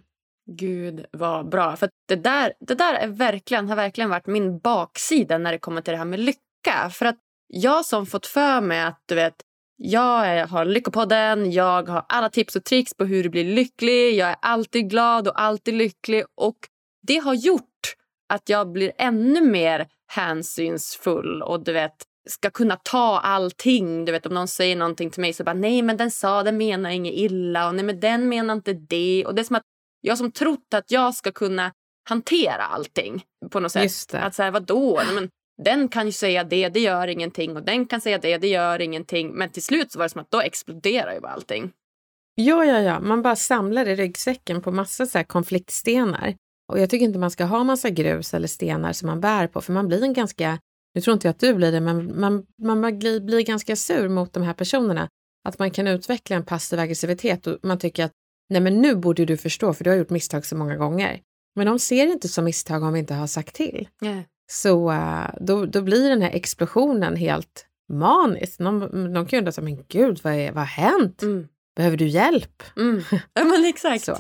[0.52, 1.76] Gud vad bra.
[1.76, 5.82] För det där, det där är verkligen, har verkligen varit min baksida när det kommer
[5.82, 6.90] till det här med lycka.
[6.92, 9.36] För att jag som fått för mig att du vet,
[9.78, 14.16] jag har Lyckopodden, jag har alla tips och tricks på hur du blir lycklig.
[14.16, 16.24] Jag är alltid glad och alltid lycklig.
[16.36, 16.58] Och
[17.08, 17.96] det har gjort
[18.30, 21.96] att jag blir ännu mer hänsynsfull och du vet
[22.28, 24.06] ska kunna ta allting.
[24.06, 26.58] Du vet om någon säger någonting till mig så bara nej men den sa den
[26.58, 29.26] menar inget illa och nej men den menar inte det.
[29.26, 29.64] Och det är som att
[30.02, 31.72] jag som trott att jag ska kunna
[32.10, 34.14] hantera allting på något sätt.
[34.14, 35.02] Att så här, vadå?
[35.06, 35.30] Nej, men
[35.64, 38.82] den kan ju säga det, det gör ingenting och den kan säga det, det gör
[38.82, 39.32] ingenting.
[39.32, 41.72] Men till slut så var det som att då exploderar ju bara allting.
[42.36, 46.36] Ja, ja, ja, man bara samlar i ryggsäcken på massa så konfliktstenar.
[46.72, 49.62] Och jag tycker inte man ska ha massa grus eller stenar som man bär på,
[49.62, 50.60] för man blir en ganska,
[50.98, 54.10] nu tror inte jag att du blir det, men man, man blir, blir ganska sur
[54.10, 55.10] mot de här personerna.
[55.48, 58.12] Att man kan utveckla en passiv aggressivitet och man tycker att
[58.50, 61.22] nej men nu borde du förstå för du har gjort misstag så många gånger.
[61.56, 63.88] Men de ser det inte som misstag om vi inte har sagt till.
[64.04, 64.22] Yeah.
[64.52, 68.58] Så uh, då, då blir den här explosionen helt manisk.
[68.58, 68.80] De,
[69.14, 71.22] de kan ju undra, men gud vad, är, vad har hänt?
[71.22, 71.48] Mm.
[71.76, 72.64] Behöver du hjälp?
[72.78, 73.02] Mm.
[73.34, 74.04] Ja men exakt.
[74.06, 74.18] Så.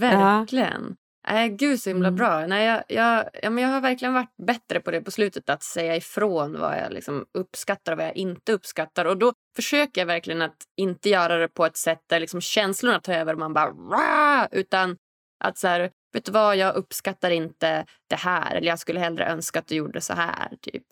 [0.00, 0.96] Verkligen.
[1.28, 2.16] Nej, gud så himla Mm.
[2.16, 2.46] bra.
[2.46, 5.50] Nej, jag, jag, ja, men jag har verkligen varit bättre på det på slutet.
[5.50, 9.04] Att säga ifrån vad jag liksom uppskattar och vad jag inte uppskattar.
[9.04, 13.00] Och då försöker jag verkligen att inte göra det på ett sätt där liksom känslorna
[13.00, 14.46] tar över och man bara Rah!
[14.50, 14.96] Utan
[15.44, 18.54] att så här, vet du vad, jag uppskattar inte det här.
[18.54, 20.56] Eller jag skulle hellre önska att du gjorde så här.
[20.60, 20.86] typ.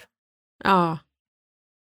[0.64, 0.98] Ja,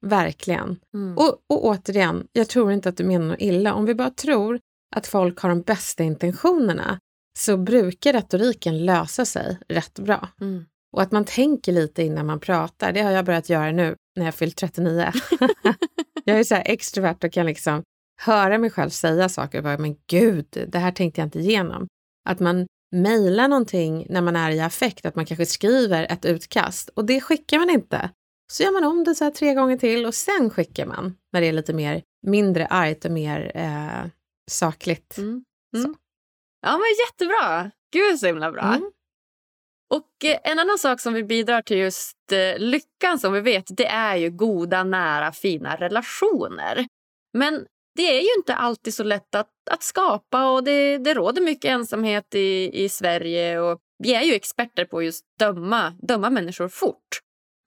[0.06, 0.80] verkligen.
[0.94, 1.18] Mm.
[1.18, 3.74] Och, och återigen, jag tror inte att du menar illa.
[3.74, 4.60] Om vi bara tror
[4.96, 7.00] att folk har de bästa intentionerna
[7.40, 10.28] så brukar retoriken lösa sig rätt bra.
[10.42, 10.66] Mm.
[10.92, 14.26] Och att man tänker lite innan man pratar, det har jag börjat göra nu när
[14.26, 15.12] jag fyllt 39.
[16.24, 17.84] jag är så här extrovert och kan liksom
[18.22, 21.88] höra mig själv säga saker bara, men gud, det här tänkte jag inte igenom.
[22.30, 26.90] Att man mejlar någonting när man är i affekt, att man kanske skriver ett utkast
[26.90, 28.10] och det skickar man inte.
[28.52, 31.42] Så gör man om det så här tre gånger till och sen skickar man när
[31.42, 34.10] det är lite mer mindre argt och mer eh,
[34.52, 35.18] sakligt.
[35.18, 35.44] Mm.
[35.76, 35.96] Mm.
[36.62, 37.72] Ja, men jättebra.
[37.94, 38.62] Gud, så himla bra.
[38.62, 38.92] Mm.
[39.90, 43.78] Och eh, en annan sak som vi bidrar till just eh, lyckan som vi vet,
[43.78, 46.88] det är ju goda, nära, fina relationer.
[47.34, 51.42] Men det är ju inte alltid så lätt att, att skapa och det, det råder
[51.42, 56.68] mycket ensamhet i, i Sverige och vi är ju experter på just döma, döma människor
[56.68, 57.20] fort.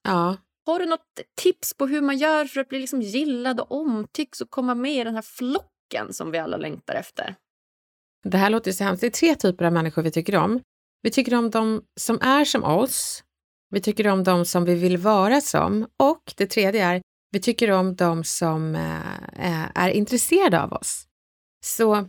[0.08, 0.36] Ja.
[0.66, 4.40] Har du något tips på hur man gör för att bli liksom gillad och omtyckt
[4.40, 7.34] och komma med i den här flocken som vi alla längtar efter?
[8.24, 9.00] Det här låter så hemskt.
[9.00, 10.60] Det är tre typer av människor vi tycker om.
[11.02, 13.22] Vi tycker om de som är som oss.
[13.70, 15.86] Vi tycker om de som vi vill vara som.
[15.96, 21.06] Och det tredje är, vi tycker om de som eh, eh, är intresserade av oss.
[21.64, 22.08] Så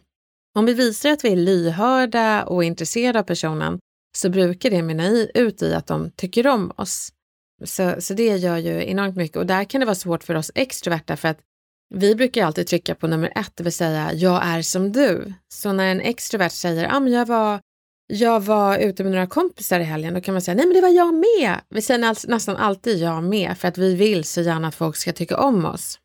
[0.55, 3.79] om vi visar att vi är lyhörda och intresserade av personen
[4.17, 7.09] så brukar det mynna ut i att de tycker om oss.
[7.63, 10.51] Så, så det gör ju enormt mycket och där kan det vara svårt för oss
[10.55, 11.39] extroverta för att
[11.95, 15.33] vi brukar alltid trycka på nummer ett, det vill säga jag är som du.
[15.53, 17.59] Så när en extrovert säger ah, men jag, var,
[18.07, 20.81] jag var ute med några kompisar i helgen, då kan man säga nej men det
[20.81, 21.61] var jag med.
[21.69, 25.13] Vi säger nästan alltid jag med för att vi vill så gärna att folk ska
[25.13, 25.99] tycka om oss.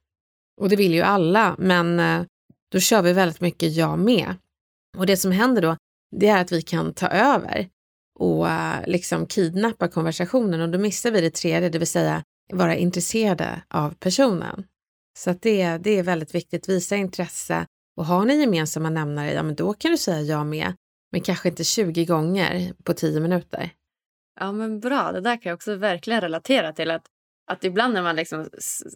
[0.60, 2.22] Och det vill ju alla, men eh,
[2.72, 4.34] då kör vi väldigt mycket jag med.
[4.96, 5.76] Och det som händer då,
[6.16, 7.68] det är att vi kan ta över
[8.18, 12.22] och eh, liksom kidnappa konversationen och då missar vi det tredje, det vill säga
[12.52, 14.64] vara intresserade av personen.
[15.18, 19.42] Så att det, det är väldigt viktigt, visa intresse och har ni gemensamma nämnare, ja
[19.42, 20.72] men då kan du säga jag med,
[21.12, 23.70] men kanske inte 20 gånger på 10 minuter.
[24.40, 25.12] Ja, men bra.
[25.12, 26.90] Det där kan jag också verkligen relatera till.
[26.90, 27.02] Att,
[27.50, 28.48] att ibland när man liksom,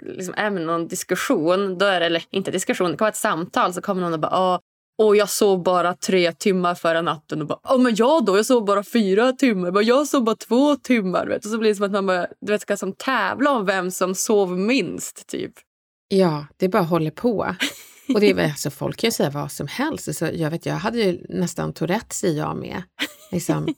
[0.03, 3.17] liksom är med någon diskussion, då är det, eller inte diskussion, det kan vara ett
[3.17, 4.59] samtal, så kommer någon och bara åh,
[5.03, 7.41] och jag sov bara tre timmar förra natten.
[7.41, 8.37] Och bara, men jag då?
[8.37, 9.71] Jag sov bara fyra timmar.
[9.71, 11.27] Bara, jag sov bara två timmar.
[11.27, 11.45] Vet?
[11.45, 13.91] Och så blir det som att man bara, du vet, ska som tävla om vem
[13.91, 15.27] som sov minst.
[15.27, 15.53] typ.
[16.15, 17.55] Ja, det bara håller på.
[18.15, 20.09] Och det är, alltså, folk kan ju säga vad som helst.
[20.09, 22.83] Alltså, jag, vet, jag hade ju nästan Tourettes i jag med.
[23.31, 23.75] Liksom.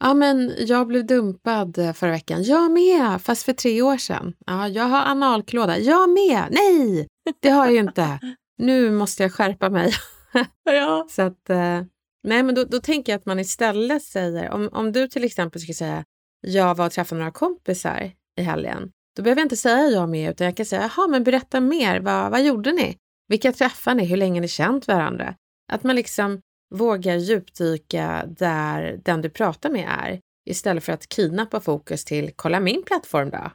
[0.00, 2.42] Ja, men jag blev dumpad förra veckan.
[2.42, 4.34] Jag med, fast för tre år sedan.
[4.46, 5.78] Ja, jag har analklåda.
[5.78, 6.46] Jag med.
[6.50, 7.08] Nej,
[7.40, 8.18] det har jag ju inte.
[8.58, 9.92] Nu måste jag skärpa mig.
[10.64, 11.06] ja.
[11.10, 11.82] Så att, eh,
[12.24, 15.60] nej, men då, då tänker jag att man istället säger, om, om du till exempel
[15.60, 16.04] skulle säga
[16.40, 20.30] jag var och träffade några kompisar i helgen, då behöver jag inte säga jag med,
[20.30, 22.96] utan jag kan säga, jaha, men berätta mer, vad, vad gjorde ni?
[23.28, 24.04] Vilka träffar ni?
[24.04, 25.34] Hur länge ni känt varandra?
[25.72, 26.40] Att man liksom
[26.74, 30.20] vågar djupdyka där den du pratar med är,
[30.50, 33.50] istället för att kidnappa fokus till, kolla min plattform då.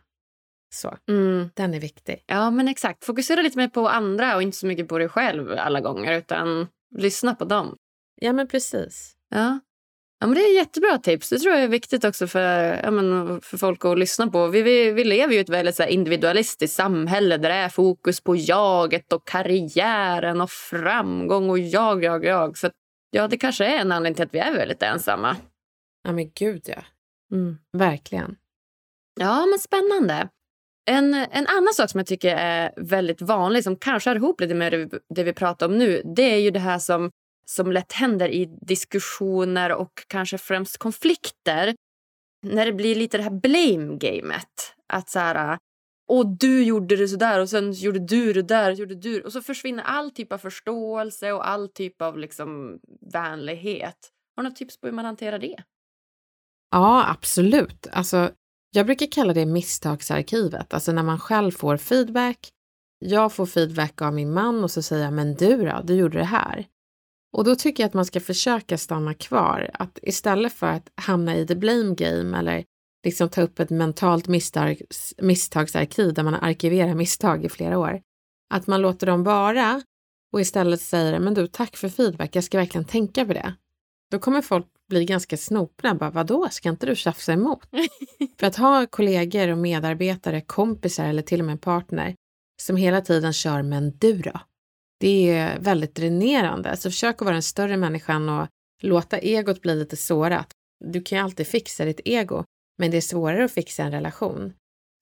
[0.76, 1.50] Så, Mm.
[1.54, 2.24] den är viktig.
[2.26, 3.06] Ja, men exakt.
[3.06, 6.68] Fokusera lite mer på andra och inte så mycket på dig själv alla gånger, utan
[6.96, 7.76] lyssna på dem.
[8.22, 9.16] Ja, men precis.
[9.30, 9.60] Ja.
[10.20, 11.30] Ja, men det är jättebra tips.
[11.30, 14.48] Det tror jag är viktigt också för, ja, men, för folk att lyssna på.
[14.48, 17.70] Vi, vi, vi lever ju i ett väldigt så här, individualistiskt samhälle där det är
[17.70, 22.58] fokus på jaget och karriären och framgång och jag, jag, jag.
[22.58, 22.70] Så
[23.12, 25.36] ja, det kanske är en anledning till att vi är väldigt ensamma.
[26.04, 26.84] Ja, men gud ja.
[27.32, 27.58] Mm.
[27.78, 28.36] Verkligen.
[29.20, 30.30] Ja, men spännande.
[30.90, 34.54] En, en annan sak som jag tycker är väldigt vanlig, som kanske hör ihop lite
[34.54, 37.12] med det vi, det vi pratar om nu, det är ju det här som,
[37.50, 41.76] som lätt händer i diskussioner och kanske främst konflikter.
[42.46, 44.74] När det blir lite det här blame-gamet.
[44.94, 45.58] Att så här,
[46.10, 49.32] och du gjorde det så där och sen gjorde du det där gjorde du och
[49.32, 52.80] så försvinner all typ av förståelse och all typ av liksom
[53.14, 54.12] vänlighet.
[54.36, 55.64] Har du något tips på hur man hanterar det?
[56.72, 57.88] Ja, absolut.
[57.92, 58.32] Alltså,
[58.72, 62.50] jag brukar kalla det misstagsarkivet, alltså när man själv får feedback.
[63.00, 66.18] Jag får feedback av min man och så säger jag, men du då, du gjorde
[66.18, 66.66] det här.
[67.34, 71.36] Och då tycker jag att man ska försöka stanna kvar, att istället för att hamna
[71.36, 72.64] i the blame game eller
[73.06, 78.02] liksom ta upp ett mentalt misstags, misstagsarkiv där man arkiverar misstag i flera år,
[78.54, 79.82] att man låter dem vara
[80.34, 83.54] och istället säger, men du, tack för feedback, jag ska verkligen tänka på det.
[84.12, 85.96] Då kommer folk bli ganska snopna.
[85.96, 87.60] Bara, Vadå, ska inte du tjafsa emot?
[88.40, 92.16] För att ha kollegor och medarbetare, kompisar eller till och med en partner
[92.62, 94.40] som hela tiden kör men du då?
[95.00, 96.78] Det är väldigt dränerande.
[96.78, 98.48] Så försök att vara den större människan och
[98.82, 100.48] låta egot bli lite sårat.
[100.86, 102.44] Du kan ju alltid fixa ditt ego,
[102.78, 104.54] men det är svårare att fixa en relation.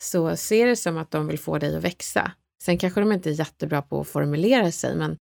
[0.04, 2.32] Så se det som att de vill få dig att växa.
[2.64, 5.18] Sen kanske de inte är jättebra på att formulera sig, men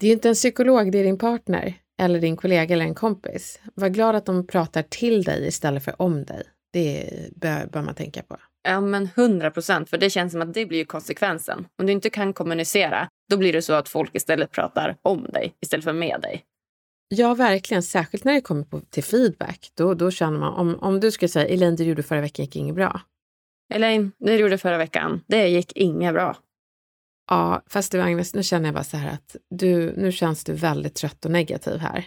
[0.00, 2.94] det är ju inte en psykolog, det är din partner eller din kollega eller en
[2.94, 3.60] kompis.
[3.74, 6.42] Var glad att de pratar till dig istället för om dig.
[6.72, 8.36] Det bör, bör man tänka på.
[8.62, 9.90] Ja, men 100 procent.
[9.90, 11.66] För det känns som att det blir ju konsekvensen.
[11.78, 15.54] Om du inte kan kommunicera, då blir det så att folk istället pratar om dig
[15.60, 16.44] istället för med dig.
[17.08, 17.82] Ja, verkligen.
[17.82, 19.70] Särskilt när det kommer på, till feedback.
[19.74, 22.44] Då, då känner man, om, om du skulle säga Elaine, det du gjorde förra veckan
[22.44, 23.00] gick inget bra.
[23.74, 26.36] Elaine, det du gjorde förra veckan, det gick inget bra.
[27.30, 30.52] Ja, fast du Agnes, nu känner jag bara så här att du, nu känns du
[30.52, 32.04] väldigt trött och negativ här.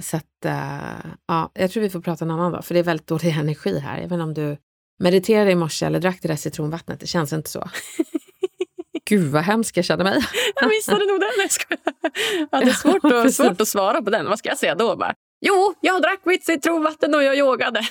[0.00, 2.84] Så att, uh, ja, jag tror vi får prata en annan dag, för det är
[2.84, 4.00] väldigt dålig energi här.
[4.00, 4.56] Jag vet inte om du
[5.00, 7.70] mediterade i morse eller drack det där citronvattnet, det känns inte så.
[9.04, 10.20] Gud vad hemskt jag känner mig.
[10.54, 11.30] Jag missade nog den.
[12.50, 13.36] Jag är svårt, Ja, precis.
[13.36, 14.26] svårt att svara på den.
[14.26, 14.96] Vad ska jag säga då?
[14.96, 17.80] Bara, jo, jag drack mitt citronvatten och jag yogade.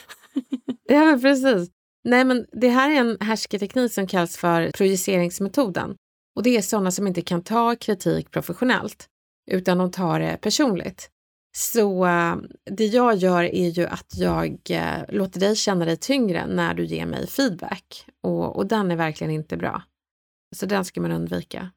[0.92, 1.70] Ja, men precis.
[2.04, 5.96] Nej, men det här är en härskarteknik som kallas för projiceringsmetoden.
[6.36, 9.06] Och det är sådana som inte kan ta kritik professionellt,
[9.52, 11.10] utan de tar det personligt.
[11.52, 12.36] Så eh,
[12.72, 16.86] det jag gör är ju att jag eh, låter dig känna dig tyngre när du
[16.86, 18.06] ger mig feedback.
[18.24, 19.84] Och, och den är verkligen inte bra.
[20.56, 21.72] Så den ska man undvika.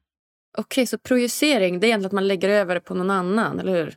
[0.57, 3.75] Okej, så projicering, det är egentligen att man lägger över det på någon annan, eller
[3.75, 3.95] hur?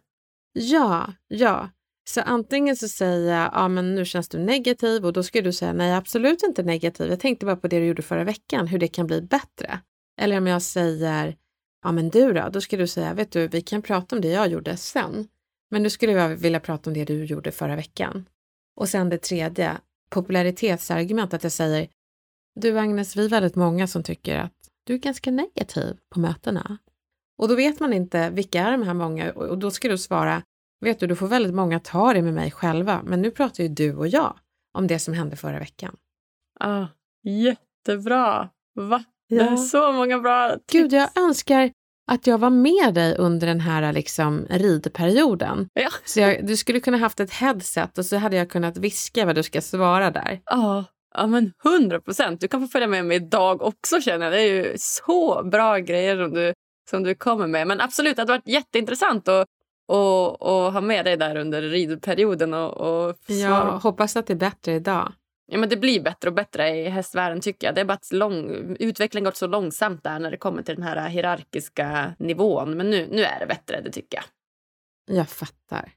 [0.52, 1.70] Ja, ja.
[2.08, 5.52] Så antingen så säger jag, ja men nu känns du negativ och då ska du
[5.52, 7.10] säga, nej absolut inte negativ.
[7.10, 9.80] Jag tänkte bara på det du gjorde förra veckan, hur det kan bli bättre.
[10.20, 11.36] Eller om jag säger,
[11.82, 12.48] ja men du då?
[12.52, 15.28] Då ska du säga, vet du, vi kan prata om det jag gjorde sen.
[15.70, 18.28] Men nu skulle jag vilja prata om det du gjorde förra veckan.
[18.76, 19.76] Och sen det tredje,
[20.10, 21.88] popularitetsargument, att jag säger,
[22.60, 24.52] du Agnes, vi är väldigt många som tycker att
[24.84, 26.78] du är ganska negativ på mötena.
[27.38, 30.42] Och då vet man inte vilka är de här många och då ska du svara,
[30.80, 33.68] vet du, du får väldigt många ta det med mig själva, men nu pratar ju
[33.68, 34.38] du och jag
[34.78, 35.96] om det som hände förra veckan.
[36.60, 36.86] Ah,
[37.22, 38.48] jättebra.
[38.74, 39.04] Va?
[39.28, 39.52] Det Ja.
[39.52, 40.72] är så många bra tips.
[40.72, 41.70] Gud, jag önskar
[42.06, 45.68] att jag var med dig under den här liksom ridperioden.
[45.74, 45.88] Ja.
[46.04, 49.34] Så jag, du skulle kunna haft ett headset och så hade jag kunnat viska vad
[49.34, 50.40] du ska svara där.
[50.44, 50.84] Ja,
[51.14, 52.40] ja men 100 procent.
[52.40, 54.32] Du kan få följa med mig idag också känner jag.
[54.32, 56.52] Det är ju så bra grejer som du,
[56.90, 57.66] som du kommer med.
[57.66, 59.46] Men absolut, det hade varit jätteintressant att
[59.88, 62.54] och, och ha med dig där under ridperioden.
[62.54, 65.12] Och, och Jag hoppas att det är bättre idag.
[65.46, 67.40] Ja, men det blir bättre och bättre i hästvärlden.
[67.40, 67.74] tycker jag.
[67.74, 70.84] Det är bara att lång, utvecklingen gått så långsamt där när det kommer till den
[70.84, 72.76] här hierarkiska nivån.
[72.76, 74.24] Men nu, nu är det bättre, det tycker jag.
[75.16, 75.92] Jag fattar.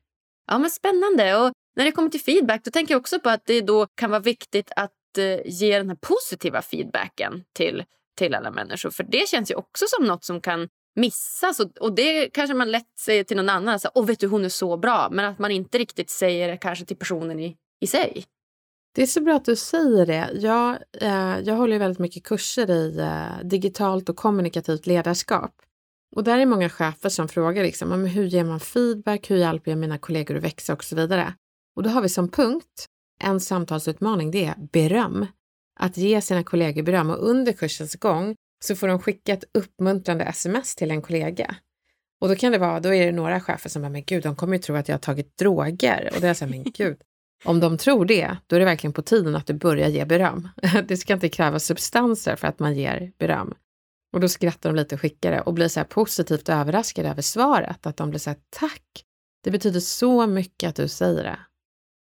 [0.47, 1.37] Ja, men Spännande.
[1.37, 4.09] Och när det kommer till feedback då tänker jag också på att det då kan
[4.09, 7.83] vara viktigt att eh, ge den här positiva feedbacken till,
[8.17, 8.89] till alla människor.
[8.89, 11.59] För det känns ju också som något som kan missas.
[11.59, 13.79] Och, och det kanske man lätt säger till någon annan.
[13.79, 15.09] Så, Åh, vet du, hon är så bra.
[15.11, 18.25] Men att man inte riktigt säger det kanske till personen i, i sig.
[18.95, 20.29] Det är så bra att du säger det.
[20.33, 25.51] Jag, eh, jag håller väldigt mycket kurser i eh, digitalt och kommunikativt ledarskap.
[26.15, 29.71] Och där är många chefer som frågar liksom, men hur ger man feedback, hur hjälper
[29.71, 31.33] jag mina kollegor att växa och så vidare.
[31.75, 32.85] Och då har vi som punkt
[33.21, 35.25] en samtalsutmaning, det är beröm.
[35.79, 38.35] Att ge sina kollegor beröm och under kursens gång
[38.65, 41.55] så får de skicka ett uppmuntrande sms till en kollega.
[42.21, 44.35] Och då kan det vara, då är det några chefer som bara, men gud, de
[44.35, 46.09] kommer ju tro att jag har tagit droger.
[46.13, 46.97] Och då är jag så här, men gud,
[47.45, 50.49] om de tror det, då är det verkligen på tiden att du börjar ge beröm.
[50.87, 53.53] Det ska inte krävas substanser för att man ger beröm.
[54.13, 57.21] Och då skrattar de lite och skickar det och blir så här positivt överraskade över
[57.21, 57.85] svaret.
[57.85, 59.05] Att de blir så här, tack!
[59.43, 61.39] Det betyder så mycket att du säger det.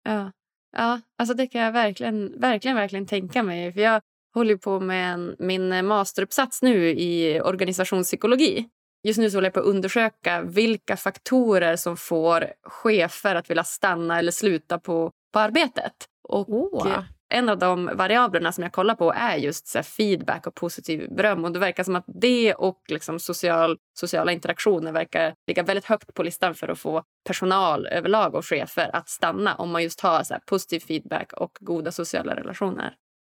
[0.04, 0.32] Ja,
[0.76, 3.72] ja alltså det kan jag verkligen, verkligen, verkligen tänka mig.
[3.72, 4.02] För jag
[4.34, 8.68] håller på med en, min masteruppsats nu i organisationspsykologi.
[9.02, 13.64] Just nu så håller jag på att undersöka vilka faktorer som får chefer att vilja
[13.64, 15.92] stanna eller sluta på, på arbetet.
[16.28, 17.02] Och oh.
[17.30, 21.44] En av de variablerna som jag kollar på är just så feedback och positiv beröm.
[21.44, 26.14] Och Det verkar som att det och liksom social, sociala interaktioner verkar ligga väldigt högt
[26.14, 30.22] på listan för att få personal överlag och chefer att stanna om man just har
[30.22, 32.94] så positiv feedback och goda sociala relationer.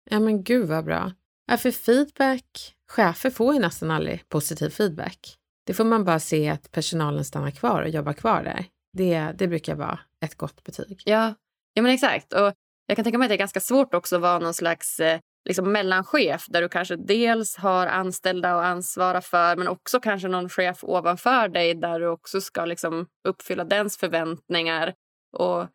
[0.09, 1.11] Ja, men gud vad bra.
[1.47, 5.35] Ja, för feedback, chefer får ju nästan aldrig positiv feedback.
[5.65, 8.65] Det får man bara se att personalen stannar kvar och jobbar kvar där.
[8.93, 11.01] Det, det brukar vara ett gott betyg.
[11.05, 11.33] Ja,
[11.79, 12.33] ja men exakt.
[12.33, 12.53] Och
[12.85, 15.19] jag kan tänka mig att det är ganska svårt också att vara någon slags eh,
[15.49, 20.49] liksom mellanchef där du kanske dels har anställda att ansvara för men också kanske någon
[20.49, 24.93] chef ovanför dig där du också ska liksom uppfylla dens förväntningar
[25.37, 25.67] och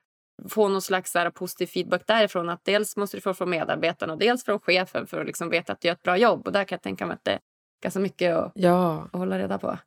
[0.49, 2.49] få någon slags så positiv feedback därifrån.
[2.49, 5.73] Att dels måste du få från medarbetarna och dels från chefen för att liksom veta
[5.73, 6.47] att du gör ett bra jobb.
[6.47, 7.41] Och där kan jag tänka mig att det är
[7.83, 9.09] ganska mycket att, ja.
[9.13, 9.79] att hålla reda på.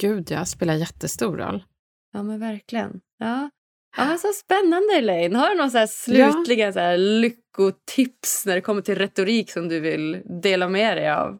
[0.00, 0.44] Gud, ja.
[0.44, 1.64] Spelar jättestor roll.
[2.12, 3.00] Ja, men verkligen.
[3.18, 3.50] Ja.
[3.96, 5.36] Så spännande, Elaine.
[5.36, 6.72] Har du någon så slutliga ja.
[6.72, 11.38] så här lyckotips när det kommer till retorik som du vill dela med dig av?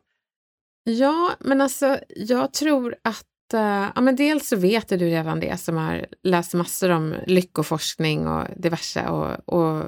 [0.84, 3.24] Ja, men alltså jag tror att
[3.54, 8.26] Uh, ja, men dels så vet du redan det som har läst massor om lyckoforskning
[8.26, 9.84] och diverse och, och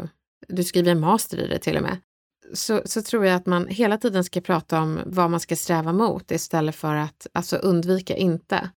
[0.48, 1.96] du skriver en master i det till och med.
[2.54, 5.92] Så, så tror jag att man hela tiden ska prata om vad man ska sträva
[5.92, 8.70] mot istället för att alltså undvika inte.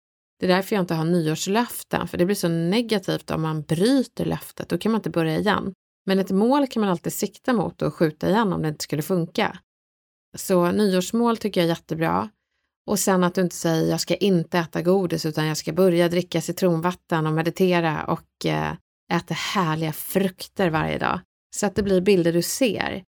[0.41, 4.25] Det är därför jag inte har nyårslöften, för det blir så negativt om man bryter
[4.25, 4.69] löftet.
[4.69, 5.73] Då kan man inte börja igen.
[6.05, 9.01] Men ett mål kan man alltid sikta mot och skjuta igen om det inte skulle
[9.01, 9.59] funka.
[10.37, 12.29] Så nyårsmål tycker jag är jättebra.
[12.87, 16.09] Och sen att du inte säger jag ska inte äta godis utan jag ska börja
[16.09, 18.73] dricka citronvatten och meditera och eh,
[19.13, 21.19] äta härliga frukter varje dag.
[21.55, 23.03] Så att det blir bilder du ser.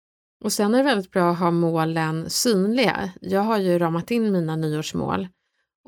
[0.45, 3.11] Och sen är det väldigt bra att ha målen synliga.
[3.21, 5.29] Jag har ju ramat in mina nyårsmål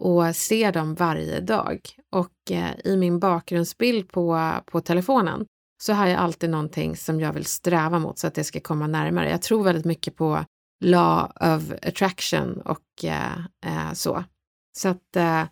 [0.01, 1.81] och ser dem varje dag.
[2.13, 5.47] Och eh, i min bakgrundsbild på, på telefonen
[5.83, 8.87] så har jag alltid någonting som jag vill sträva mot så att det ska komma
[8.87, 9.31] närmare.
[9.31, 10.45] Jag tror väldigt mycket på
[10.85, 14.25] law of attraction och eh, eh, så.
[14.79, 15.45] Så att eh,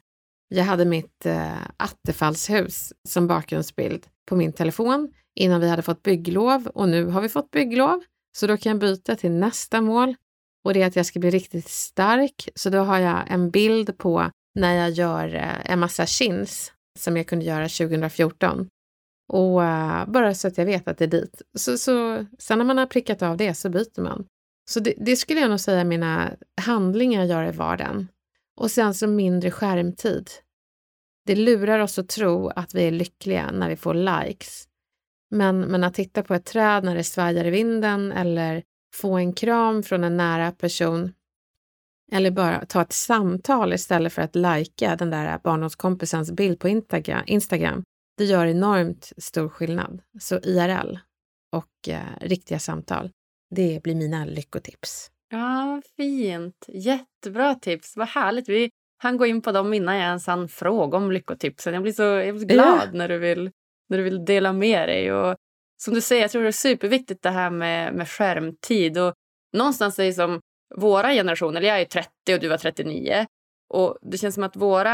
[0.49, 6.67] jag hade mitt eh, attefallshus som bakgrundsbild på min telefon innan vi hade fått bygglov
[6.67, 8.01] och nu har vi fått bygglov.
[8.39, 10.15] Så då kan jag byta till nästa mål
[10.65, 12.49] och det är att jag ska bli riktigt stark.
[12.55, 17.17] Så då har jag en bild på när jag gör eh, en massa chins som
[17.17, 18.69] jag kunde göra 2014.
[19.29, 21.43] Och eh, bara så att jag vet att det är dit.
[21.59, 24.27] Så, så, sen när man har prickat av det så byter man.
[24.71, 26.31] Så det, det skulle jag nog säga mina
[26.61, 28.09] handlingar gör i vardagen.
[28.57, 30.31] Och sen så mindre skärmtid.
[31.27, 34.65] Det lurar oss att tro att vi är lyckliga när vi får likes.
[35.31, 38.63] Men, men att titta på ett träd när det svajar i vinden eller
[38.95, 41.13] få en kram från en nära person
[42.13, 46.69] eller bara ta ett samtal istället för att lajka den där barndomskompisens bild på
[47.27, 47.83] Instagram.
[48.17, 50.03] Det gör enormt stor skillnad.
[50.21, 50.99] Så IRL
[51.53, 53.11] och eh, riktiga samtal.
[53.55, 55.11] Det blir mina lyckotips.
[55.31, 56.65] Ja, fint.
[56.69, 57.97] Jättebra tips.
[57.97, 58.49] Vad härligt.
[58.49, 61.75] Vi han gå in på dem innan jag ens hann fråga om lyckotipsen.
[61.75, 62.91] Jag blir så, jag blir glad ja.
[62.93, 63.51] när, du vill,
[63.89, 65.13] när du vill dela med dig.
[65.13, 65.37] Och
[65.83, 68.99] som du säger, jag tror det är superviktigt det här med, med skärmtid.
[68.99, 69.15] Och
[69.57, 70.41] någonstans är det som
[70.77, 73.27] våra generationer, jag är 30 och du var 39.
[73.75, 74.85] Och Det känns som att vår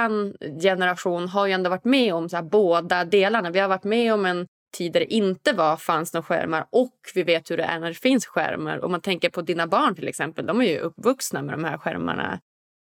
[0.61, 3.51] generation har ju ändå varit med om så båda delarna.
[3.51, 4.47] Vi har varit med om en
[4.77, 7.89] tid där det inte var, fanns några skärmar och vi vet hur det är när
[7.89, 8.85] det finns skärmar.
[8.85, 11.79] Om man tänker på dina barn till exempel, de är ju uppvuxna med de här
[11.79, 12.41] skärmarna.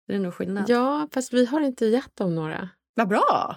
[0.07, 0.65] Det är nog skillnad.
[0.69, 2.69] Ja, fast vi har inte gett dem några.
[2.95, 3.57] Vad bra!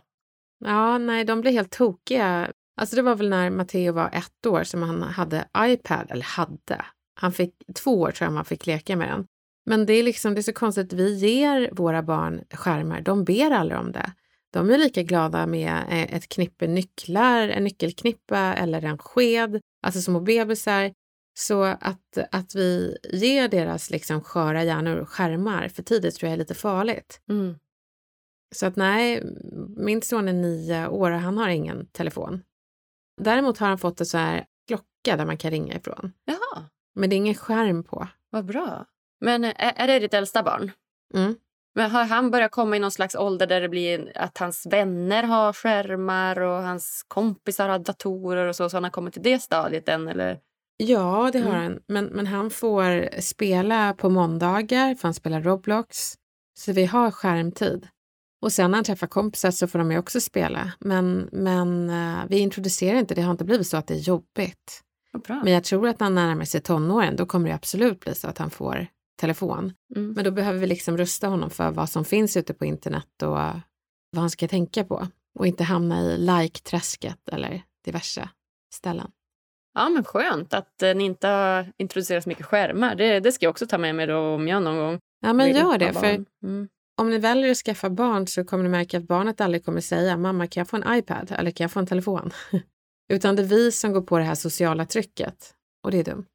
[0.66, 2.52] Ja, nej, de blev helt tokiga.
[2.82, 6.86] Alltså det var väl när Matteo var ett år som han hade iPad, eller hade.
[7.20, 9.28] Han fick två år tror jag man fick leka med den.
[9.66, 13.52] Men det är liksom, det är så konstigt, vi ger våra barn skärmar, de ber
[13.52, 14.12] aldrig om det.
[14.54, 20.02] De är lika glada med eh, ett knippe nycklar, en nyckelknippa eller en sked, alltså
[20.02, 20.94] små bebisar.
[21.40, 26.38] Så att, att vi ger deras liksom sköra hjärnor skärmar för tidigt tror jag är
[26.38, 27.22] lite farligt.
[27.30, 27.56] Mm.
[28.56, 29.24] Så att nej,
[29.78, 32.44] min son är nio år och han har ingen telefon.
[33.22, 36.14] Däremot har han fått en så här klocka där man kan ringa ifrån.
[36.26, 36.66] Jaha.
[36.98, 38.08] Men det är ingen skärm på.
[38.30, 38.86] Vad bra.
[39.22, 40.72] Men är, är det ditt äldsta barn?
[41.14, 41.36] Mm.
[41.76, 45.24] Men har han börjat komma i någon slags ålder där det blir att hans vänner
[45.24, 49.40] har skärmar och hans kompisar har datorer och så, så han har kommit till det
[49.40, 50.40] stadiet än eller?
[50.78, 51.62] Ja, det har Mm.
[51.64, 51.80] han.
[51.88, 56.14] Men, men han får spela på måndagar, för han spelar Roblox.
[56.60, 57.88] Så vi har skärmtid.
[58.42, 60.72] Och sen när han träffar kompisar så får de ju också spela.
[60.80, 64.82] Men, men eh, vi introducerar inte, det har inte blivit så att det är jobbigt.
[65.44, 68.28] Men jag tror att när han närmar sig tonåren, då kommer det absolut bli så
[68.28, 68.88] att han får
[69.22, 69.74] telefon.
[69.96, 70.12] Mm.
[70.12, 73.30] Men då behöver vi liksom rusta honom för vad som finns ute på internet och
[74.12, 75.08] vad han ska tänka på.
[75.40, 78.30] Och inte hamna i like-träsket eller diverse
[78.74, 79.12] ställen.
[79.74, 82.96] Ja, men skönt att eh, ni inte har introducerat så mycket skärmar.
[82.96, 85.52] Det, det ska jag också ta med mig då om jag någon gång Ja, men
[85.56, 85.94] gör det.
[85.94, 86.68] För Mm.
[87.02, 90.18] om ni väljer att skaffa barn så kommer ni märka att barnet aldrig kommer säga
[90.18, 92.32] mamma kan jag få en iPad eller kan jag få en telefon?
[93.10, 95.54] Utan det är vi som går på det här sociala trycket
[95.84, 96.26] och det är dumt.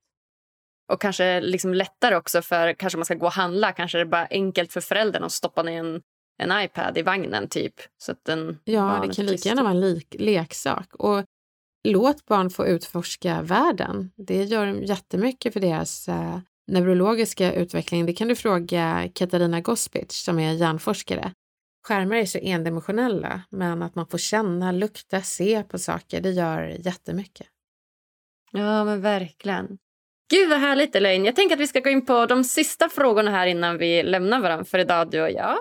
[0.93, 3.73] Och kanske liksom lättare också för kanske man ska gå och handla.
[3.73, 6.03] Kanske det är bara enkelt för föräldern att stoppa ner en,
[6.43, 7.75] en iPad i vagnen typ.
[7.99, 10.95] Så att den Ja, det kan kan lika gärna vara en lik, leksak.
[10.95, 11.25] Och
[11.89, 14.11] låt barn få utforska världen.
[14.17, 18.07] Det gör jättemycket för deras eh, neurologiska utveckling.
[18.07, 21.33] Det kan du fråga Katarina Gospic som är hjärnforskare.
[21.85, 26.63] Skärmar är så endimensionella, men att man får känna, lukta, se på saker, det gör
[26.63, 27.47] jättemycket.
[28.53, 29.79] Ja, men verkligen.
[30.31, 31.25] Gud vad härligt Elaine.
[31.25, 34.41] Jag tänker att vi ska gå in på de sista frågorna här innan vi lämnar
[34.41, 35.59] varandra för idag du och jag.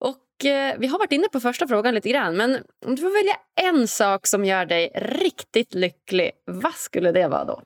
[0.00, 3.24] Och eh, vi har varit inne på första frågan lite grann, men om du får
[3.24, 3.36] välja
[3.70, 7.62] en sak som gör dig riktigt lycklig, vad skulle det vara då?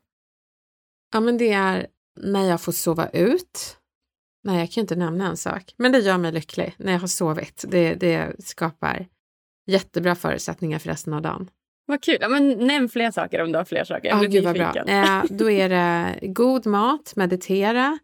[1.12, 1.86] Ja, men det är
[2.20, 3.77] när jag får sova ut.
[4.48, 7.08] Nej, jag kan inte nämna en sak, men det gör mig lycklig när jag har
[7.08, 7.64] sovit.
[7.68, 9.06] Det, det skapar
[9.66, 11.50] jättebra förutsättningar för resten av dagen.
[11.86, 12.18] Vad kul.
[12.20, 14.08] Ja, men nämn fler saker om du har fler saker.
[14.08, 14.84] Jag Ja, blir gud vad bra.
[14.86, 17.98] Eh, då är det god mat, meditera.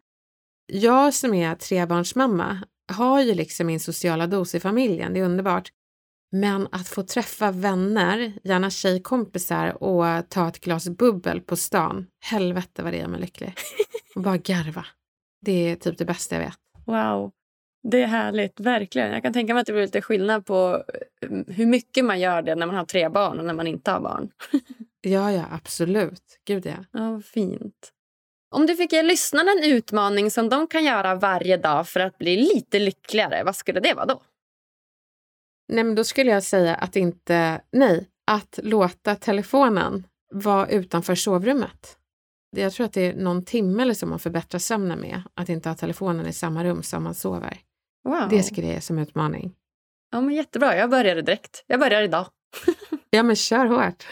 [0.66, 2.58] Jag som är trebarnsmamma
[2.92, 5.68] har ju liksom min sociala dos i familjen, det är underbart.
[6.32, 12.82] Men att få träffa vänner, gärna tjejkompisar och ta ett glas bubbel på stan, helvete
[12.82, 13.54] vad det gör mig lycklig.
[14.14, 14.86] Och bara garva.
[15.44, 16.58] Det är typ det bästa jag vet.
[16.86, 17.32] Wow.
[17.90, 19.12] Det är härligt, verkligen.
[19.12, 20.84] Jag kan tänka mig att det blir lite skillnad på
[21.20, 23.90] eh, hur mycket man gör det när man har tre barn och när man inte
[23.90, 24.30] har barn.
[25.06, 26.40] Ja, ja, absolut.
[26.44, 26.84] Gud ja.
[26.92, 27.92] Ja, fint.
[28.50, 32.18] Om du fick ge lyssnarna en utmaning som de kan göra varje dag för att
[32.18, 34.22] bli lite lyckligare, vad skulle det vara då?
[35.68, 41.98] Nej, men då skulle jag säga att inte, nej, att låta telefonen vara utanför sovrummet.
[42.56, 45.68] Jag tror att det är någon timme eller så man förbättrar sömnen med, att inte
[45.68, 47.58] ha telefonen i samma rum som man sover.
[48.04, 48.28] Wow.
[48.30, 49.52] Det skulle jag ge som utmaning.
[50.12, 50.76] Ja, men jättebra.
[50.76, 51.64] Jag börjar direkt.
[51.66, 52.26] Jag börjar idag.
[53.10, 54.06] Ja, men kör hårt.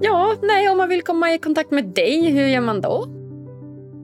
[0.00, 3.24] Ja, nej, om man vill komma i kontakt med dig, hur gör man då?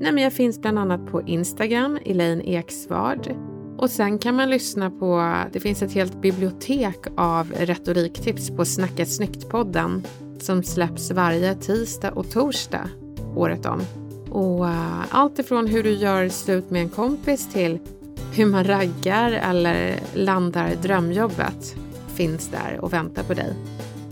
[0.00, 3.36] nej, men jag finns bland annat på Instagram, Elaine Eksvard.
[3.78, 9.06] Och sen kan man lyssna på, det finns ett helt bibliotek av retoriktips på Snacka
[9.06, 10.06] snyggt-podden
[10.38, 12.90] som släpps varje tisdag och torsdag
[13.36, 13.82] året om.
[14.30, 17.78] Och uh, allt ifrån hur du gör slut med en kompis till
[18.34, 21.74] hur man raggar eller landar drömjobbet
[22.14, 23.54] finns där och väntar på dig.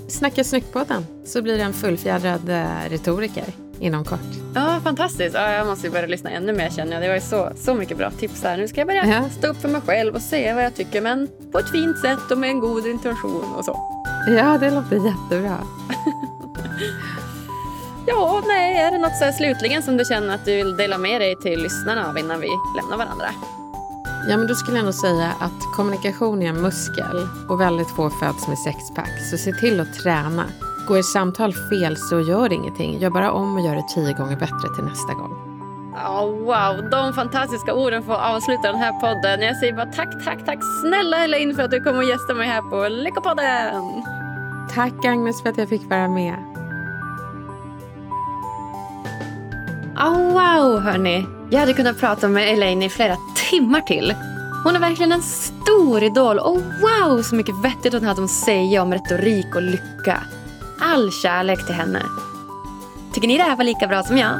[0.08, 2.50] Snacka snyggt-podden så blir det en fullfjädrad
[2.88, 3.44] retoriker
[3.80, 4.20] inom kort.
[4.54, 5.34] Ja, fantastiskt.
[5.34, 7.02] Ja, jag måste ju börja lyssna ännu mer känner jag.
[7.02, 8.56] Det var ju så, så mycket bra tips här.
[8.56, 9.28] Nu ska jag börja Ja.
[9.30, 12.30] stå upp för mig själv och säga vad jag tycker, men på ett fint sätt
[12.30, 13.76] och med en god intention och så.
[14.28, 15.58] Ja, det låter jättebra.
[18.08, 20.98] Ja, nej, är det något så här slutligen som du känner att du vill dela
[20.98, 23.26] med dig till lyssnarna av innan vi lämnar varandra?
[24.28, 28.10] Ja, men då skulle jag nog säga att kommunikation är en muskel och väldigt få
[28.10, 29.20] föds med sexpack.
[29.30, 30.44] Så se till att träna.
[30.88, 32.98] Går ett samtal fel så gör det ingenting.
[32.98, 35.32] Gör bara om och gör det tio gånger bättre till nästa gång.
[36.06, 39.42] Oh, wow, de fantastiska orden får avsluta den här podden.
[39.42, 42.48] Jag säger bara tack, tack, tack snälla Elaine för att du kom och gästade mig
[42.48, 44.02] här på Lyckopodden.
[44.74, 46.34] Tack Agnes för att jag fick vara med.
[49.98, 51.26] Oh, wow, hörni.
[51.50, 53.16] Jag hade kunnat prata med Elaine i flera
[53.50, 54.14] timmar till.
[54.64, 58.82] Hon är verkligen en stor idol och wow så mycket vettigt hon hade att säga
[58.82, 60.22] om retorik och lycka.
[60.80, 62.02] All kärlek till henne.
[63.12, 64.34] Tycker ni det här var lika bra som jag?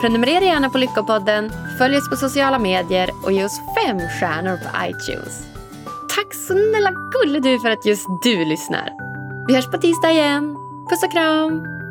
[0.00, 4.86] Prenumerera gärna på Lyckopodden, följ oss på sociala medier och ge oss fem stjärnor på
[4.86, 5.42] iTunes.
[6.16, 8.88] Tack snälla gulle du för att just du lyssnar.
[9.46, 10.56] Vi hörs på tisdag igen.
[10.90, 11.81] Puss och kram!